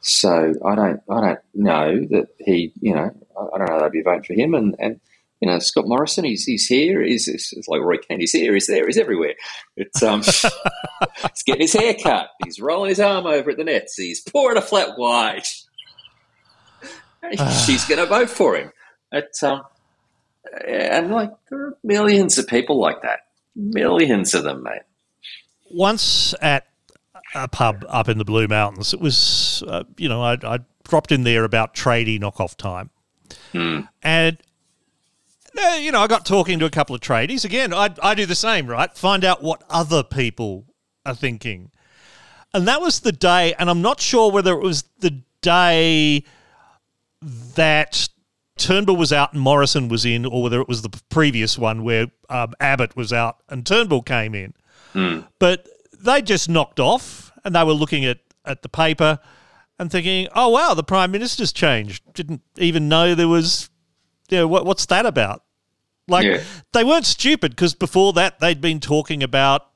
[0.00, 3.92] so I don't, I don't know that he, you know, I don't know that I'd
[3.92, 4.54] be voting for him.
[4.54, 5.00] And, and
[5.40, 7.02] you know, Scott Morrison, he's, he's here.
[7.02, 8.20] He's, it's like Roy Kent.
[8.20, 8.54] He's here.
[8.54, 8.86] He's there.
[8.86, 9.34] He's everywhere.
[9.76, 12.28] It's um, he's getting his hair cut.
[12.44, 13.96] He's rolling his arm over at the nets.
[13.96, 15.46] He's pouring a flat white.
[17.66, 18.72] She's going to vote for him.
[19.12, 19.62] It's um,
[20.66, 23.20] and like there are millions of people like that.
[23.54, 24.82] Millions of them, mate.
[25.70, 26.66] Once at
[27.34, 31.12] a pub up in the Blue Mountains, it was, uh, you know, I, I dropped
[31.12, 32.90] in there about tradie knockoff time.
[33.52, 33.80] Hmm.
[34.02, 34.38] And
[35.56, 37.44] uh, you know, I got talking to a couple of tradies.
[37.44, 38.94] Again, I, I do the same, right?
[38.96, 40.66] Find out what other people
[41.04, 41.70] are thinking.
[42.54, 46.24] And that was the day, and I'm not sure whether it was the day
[47.20, 48.08] that
[48.56, 52.06] Turnbull was out and Morrison was in, or whether it was the previous one where
[52.28, 54.54] um, Abbott was out and Turnbull came in.
[54.94, 55.26] Mm.
[55.38, 55.68] But
[56.00, 59.18] they just knocked off and they were looking at, at the paper
[59.78, 62.02] and thinking, oh, wow, the Prime Minister's changed.
[62.14, 63.70] Didn't even know there was,
[64.28, 65.42] you know, what, what's that about?
[66.08, 66.42] Like, yeah.
[66.72, 69.68] they weren't stupid because before that they'd been talking about,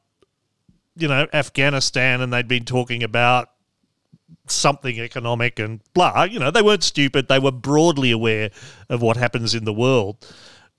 [0.97, 3.51] you know, Afghanistan and they'd been talking about
[4.47, 6.24] something economic and blah.
[6.24, 7.28] You know, they weren't stupid.
[7.28, 8.51] They were broadly aware
[8.89, 10.27] of what happens in the world.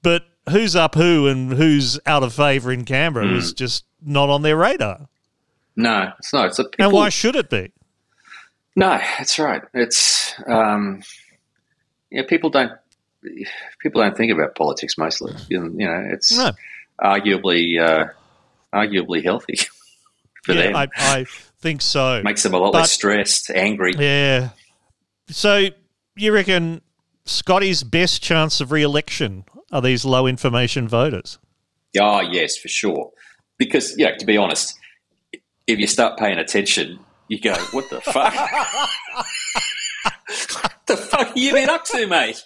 [0.01, 3.33] But who's up who and who's out of favour in Canberra mm.
[3.33, 5.07] was just not on their radar.
[5.75, 6.47] No, it's not.
[6.47, 6.85] It's a people...
[6.85, 7.71] And why should it be?
[8.75, 9.61] No, that's right.
[9.73, 11.03] It's um,
[12.09, 12.71] yeah, people don't
[13.79, 15.33] people don't think about politics mostly.
[15.49, 16.51] You know, it's no.
[17.01, 18.07] arguably uh,
[18.73, 19.55] arguably healthy
[20.43, 20.75] for yeah, them.
[20.75, 21.25] I, I,
[21.59, 22.21] think so.
[22.23, 23.93] Makes them a lot but, less stressed, angry.
[23.97, 24.49] Yeah.
[25.29, 25.69] So
[26.15, 26.81] you reckon
[27.25, 31.39] Scotty's best chance of re-election are these low information voters?
[31.99, 33.11] Oh yes, for sure.
[33.57, 34.75] Because yeah, to be honest,
[35.67, 38.33] if you start paying attention, you go, "What the fuck?
[38.33, 38.89] what
[40.87, 42.43] the fuck have you been up to, mate?"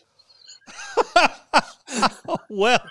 [2.50, 2.84] well,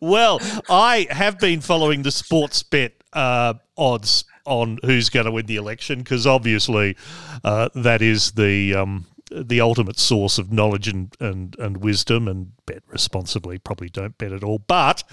[0.00, 5.46] well, I have been following the sports bet uh, odds on who's going to win
[5.46, 6.96] the election because obviously
[7.44, 12.28] uh, that is the um, the ultimate source of knowledge and, and, and wisdom.
[12.28, 14.58] And bet responsibly, probably don't bet at all.
[14.58, 15.04] But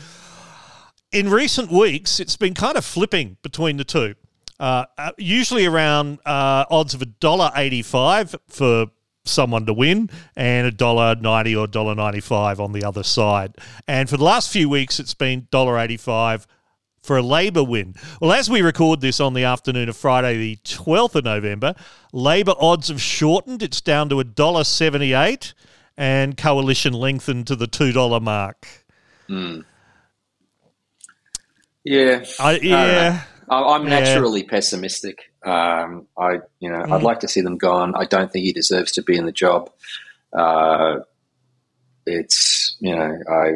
[1.12, 4.16] in recent weeks, it's been kind of flipping between the two.
[4.60, 8.88] Uh, uh usually around uh, odds of a dollar eighty-five for
[9.26, 13.56] someone to win and a dollar ninety or dollar ninety-five on the other side.
[13.88, 16.46] And for the last few weeks, it's been dollar eighty-five
[17.02, 17.96] for a Labor win.
[18.22, 21.74] Well, as we record this on the afternoon of Friday, the 12th of November,
[22.12, 23.64] Labor odds have shortened.
[23.64, 25.54] It's down to $1.78
[25.98, 28.68] and coalition lengthened to the $2 mark.
[29.30, 29.66] Mm.
[31.84, 32.26] Yeah.
[32.40, 33.24] I, yeah.
[33.50, 34.50] I'm naturally yeah.
[34.50, 35.32] pessimistic.
[35.44, 36.92] Um, I, you know, mm.
[36.92, 37.94] I'd like to see them gone.
[37.96, 39.72] I don't think he deserves to be in the job.
[40.32, 41.00] Uh,
[42.06, 43.54] it's, you know, I,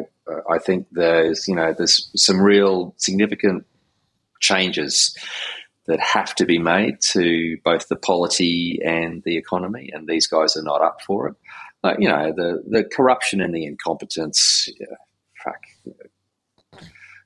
[0.50, 3.66] I think there's you know there's some real significant
[4.40, 5.16] changes
[5.86, 10.56] that have to be made to both the polity and the economy, and these guys
[10.56, 11.34] are not up for it.
[11.82, 14.68] Uh, you know the the corruption and the incompetence.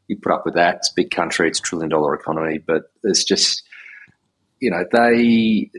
[0.09, 0.77] You put up with that.
[0.77, 1.49] It's a big country.
[1.49, 3.63] It's a trillion dollar economy, but there's just
[4.61, 5.71] you know they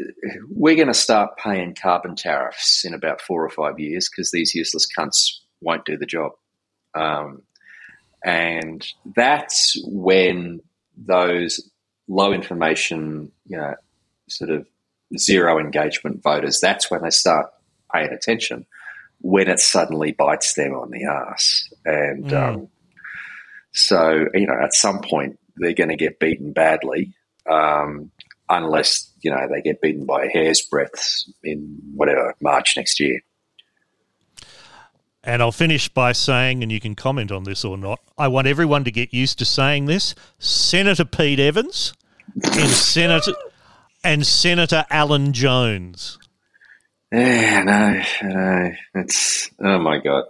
[0.50, 4.56] we're going to start paying carbon tariffs in about four or five years because these
[4.56, 6.32] useless cunts won't do the job.
[6.96, 7.42] Um,
[8.24, 8.86] and
[9.16, 10.62] that's when
[10.98, 11.70] those
[12.08, 13.76] low information, you know,
[14.28, 14.68] sort of
[15.18, 17.48] zero engagement voters, that's when they start
[17.94, 18.66] paying attention.
[19.22, 21.70] when it suddenly bites them on the ass.
[21.86, 22.34] And mm.
[22.34, 22.68] um,
[23.72, 27.14] so, you know, at some point they're going to get beaten badly,
[27.50, 28.12] um,
[28.48, 33.22] unless you know they get beaten by a hair's breadth in whatever March next year.
[35.24, 38.48] And I'll finish by saying, and you can comment on this or not, I want
[38.48, 40.16] everyone to get used to saying this.
[40.40, 41.94] Senator Pete Evans
[42.42, 43.34] and Senator
[44.04, 46.18] and Senator Alan Jones.
[47.12, 50.26] Yeah, no, no, it's oh my god.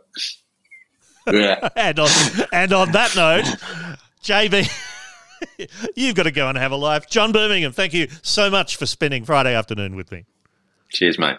[1.32, 1.70] Yeah.
[1.76, 2.10] and on
[2.52, 3.46] and on that note,
[4.24, 4.70] JB,
[5.96, 7.10] you've got to go and have a life.
[7.10, 10.26] John Birmingham, thank you so much for spending Friday afternoon with me.
[10.90, 11.38] Cheers, mate.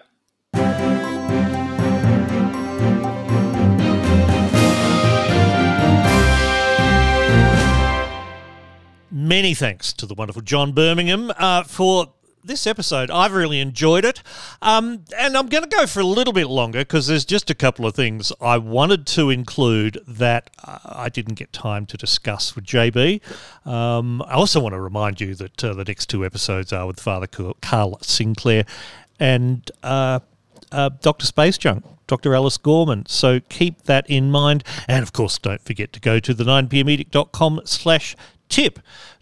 [9.12, 12.14] Many thanks to the wonderful John Birmingham uh, for
[12.44, 13.10] this episode.
[13.10, 14.22] I've really enjoyed it.
[14.62, 17.54] Um, and I'm going to go for a little bit longer because there's just a
[17.54, 22.54] couple of things I wanted to include that uh, I didn't get time to discuss
[22.54, 23.20] with JB.
[23.66, 27.00] Um, I also want to remind you that uh, the next two episodes are with
[27.00, 28.64] Father Carl Sinclair
[29.18, 30.20] and uh,
[30.72, 31.26] uh Dr.
[31.26, 31.84] Space Junk.
[32.06, 32.34] Dr.
[32.34, 33.06] Alice Gorman.
[33.06, 34.64] So keep that in mind.
[34.88, 38.16] And of course, don't forget to go to the 9pmedict.com slash
[38.48, 38.80] tip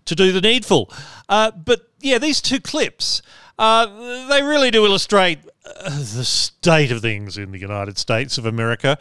[0.08, 0.90] to do the needful.
[1.28, 3.22] Uh, but yeah, these two clips,
[3.58, 8.46] uh, they really do illustrate uh, the state of things in the United States of
[8.46, 8.98] America.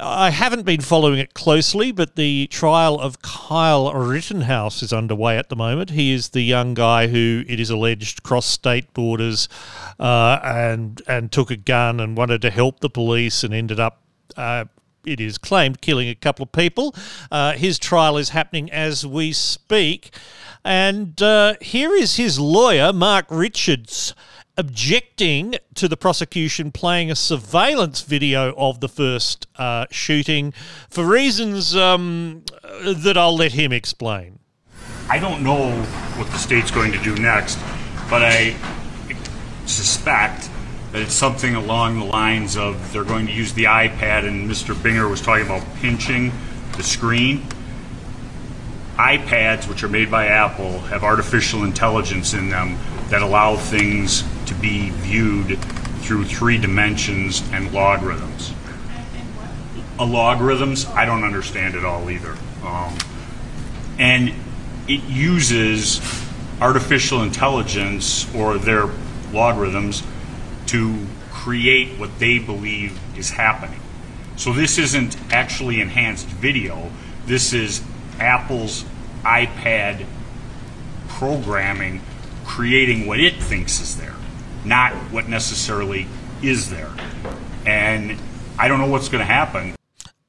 [0.00, 5.48] I haven't been following it closely, but the trial of Kyle Rittenhouse is underway at
[5.48, 5.90] the moment.
[5.90, 9.48] He is the young guy who it is alleged crossed state borders
[9.98, 14.00] uh, and and took a gun and wanted to help the police and ended up
[14.36, 14.66] uh,
[15.08, 16.94] it is claimed, killing a couple of people.
[17.30, 20.10] Uh, his trial is happening as we speak.
[20.64, 24.14] And uh, here is his lawyer, Mark Richards,
[24.56, 30.52] objecting to the prosecution playing a surveillance video of the first uh, shooting
[30.90, 32.42] for reasons um,
[32.82, 34.40] that I'll let him explain.
[35.08, 35.70] I don't know
[36.16, 37.56] what the state's going to do next,
[38.10, 38.56] but I
[39.64, 40.47] suspect
[40.94, 44.74] it's something along the lines of they're going to use the iPad, and Mr.
[44.74, 46.32] Binger was talking about pinching
[46.76, 47.44] the screen.
[48.96, 52.78] iPads, which are made by Apple, have artificial intelligence in them
[53.10, 55.58] that allow things to be viewed
[56.00, 58.52] through three dimensions and logarithms.
[59.98, 62.36] A logarithms, I don't understand it all either.
[62.64, 62.96] Um,
[63.98, 64.32] and
[64.88, 66.00] it uses
[66.60, 68.88] artificial intelligence or their
[69.32, 70.02] logarithms
[70.68, 73.80] to create what they believe is happening.
[74.36, 76.90] So this isn't actually enhanced video.
[77.26, 77.82] This is
[78.20, 78.84] Apple's
[79.22, 80.06] iPad
[81.08, 82.00] programming
[82.44, 84.14] creating what it thinks is there,
[84.64, 86.06] not what necessarily
[86.42, 86.90] is there.
[87.66, 88.18] And
[88.58, 89.74] I don't know what's going to happen.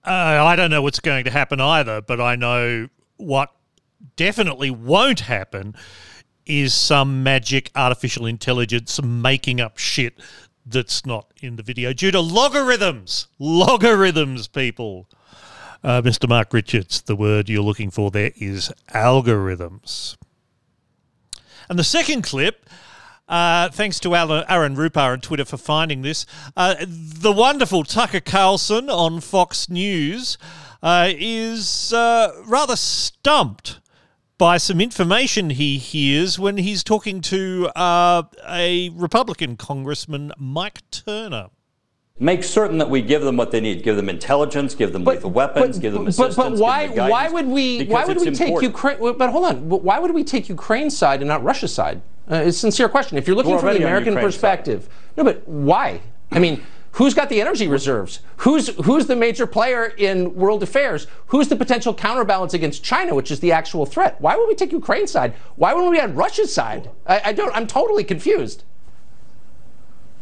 [0.06, 3.52] Uh, I don't know what's going to happen either, but I know what
[4.16, 5.76] definitely won't happen
[6.50, 10.20] is some magic artificial intelligence making up shit
[10.66, 13.28] that's not in the video due to logarithms.
[13.38, 15.08] Logarithms, people.
[15.84, 16.28] Uh, Mr.
[16.28, 20.18] Mark Richards, the word you're looking for there is algorithms.
[21.70, 22.68] And the second clip,
[23.30, 26.26] uh, thanks to Aaron Rupar on Twitter for finding this,
[26.58, 30.38] uh, the wonderful Tucker Carlson on Fox News
[30.82, 33.80] uh, is uh, rather stumped
[34.40, 41.50] by some information he hears when he's talking to uh, a Republican Congressman, Mike Turner.
[42.22, 43.84] Make certain that we give them what they need.
[43.84, 44.76] Give them intelligence.
[44.76, 45.78] Give them but, lethal weapons.
[45.78, 46.36] But, give them assistance.
[46.36, 46.88] But, but why?
[46.88, 47.86] Why would we?
[47.86, 48.38] Why would we important.
[48.38, 48.98] take Ukraine?
[49.18, 49.70] But hold on.
[49.70, 52.02] Why would we take Ukraine's side and not Russia's side?
[52.30, 53.18] Uh, it's a sincere question.
[53.18, 55.18] If you're looking We're from the American perspective, side.
[55.18, 55.24] no.
[55.26, 56.02] But why?
[56.32, 56.64] I mean.
[56.94, 58.20] Who's got the energy reserves?
[58.38, 61.08] Who's who's the major player in world affairs?
[61.28, 64.20] Who's the potential counterbalance against China, which is the actual threat?
[64.20, 65.34] Why would we take Ukraine's side?
[65.56, 66.90] Why wouldn't we be on Russia's side?
[67.06, 67.56] I, I don't.
[67.56, 68.64] I'm totally confused.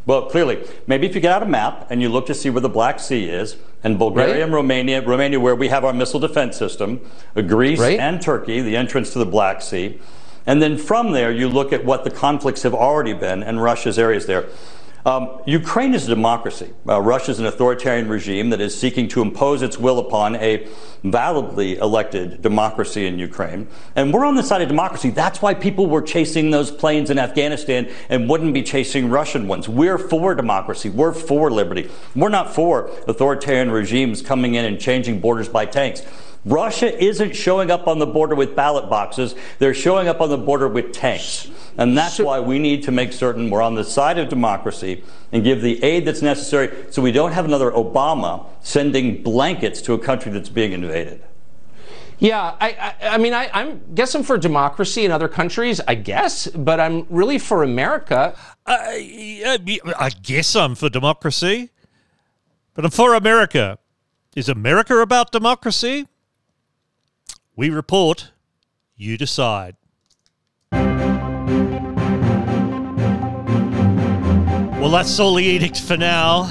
[0.04, 2.62] Well, clearly, maybe if you get out a map and you look to see where
[2.62, 4.42] the Black Sea is, and Bulgaria right.
[4.42, 7.00] and Romania, Romania, where we have our missile defense system,
[7.36, 7.98] uh, Greece right.
[7.98, 10.00] and Turkey, the entrance to the Black Sea,
[10.46, 13.98] and then from there you look at what the conflicts have already been and Russia's
[13.98, 14.46] areas there.
[15.06, 16.70] Um, Ukraine is a democracy.
[16.86, 20.66] Uh, Russia is an authoritarian regime that is seeking to impose its will upon a
[21.04, 23.68] validly elected democracy in Ukraine.
[23.94, 25.10] And we're on the side of democracy.
[25.10, 29.68] That's why people were chasing those planes in Afghanistan and wouldn't be chasing Russian ones.
[29.68, 30.90] We're for democracy.
[30.90, 31.90] We're for liberty.
[32.16, 36.02] We're not for authoritarian regimes coming in and changing borders by tanks.
[36.44, 40.38] Russia isn't showing up on the border with ballot boxes, they're showing up on the
[40.38, 41.50] border with tanks.
[41.76, 45.44] And that's why we need to make certain we're on the side of democracy and
[45.44, 49.98] give the aid that's necessary so we don't have another Obama sending blankets to a
[49.98, 51.22] country that's being invaded.
[52.20, 55.94] Yeah, I, I, I mean, I, I'm guess I'm for democracy in other countries, I
[55.94, 58.36] guess, but I'm really for America.
[58.66, 61.70] Uh, I guess I'm for democracy,
[62.74, 63.78] but I'm for America.
[64.34, 66.08] Is America about democracy?
[67.58, 68.30] We report,
[68.96, 69.74] you decide.
[74.80, 76.48] Well, that's all the edict for now.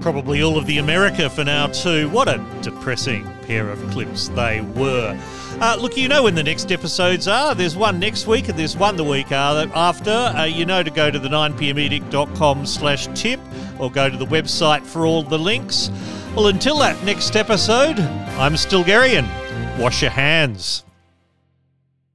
[0.00, 2.08] Probably all of the America for now, too.
[2.08, 5.16] What a depressing pair of clips they were.
[5.60, 7.54] Uh, look, you know when the next episodes are.
[7.54, 10.10] There's one next week and there's one the week after.
[10.10, 13.38] Uh, you know to go to the 9pmedict.com slash tip
[13.78, 15.88] or go to the website for all the links.
[16.34, 19.51] Well, until that next episode, I'm Stilgherrian.
[19.78, 20.84] Wash your hands.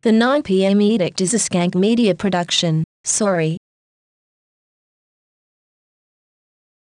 [0.04, 2.84] The 9pm edict is a skank media production.
[3.04, 3.58] Sorry.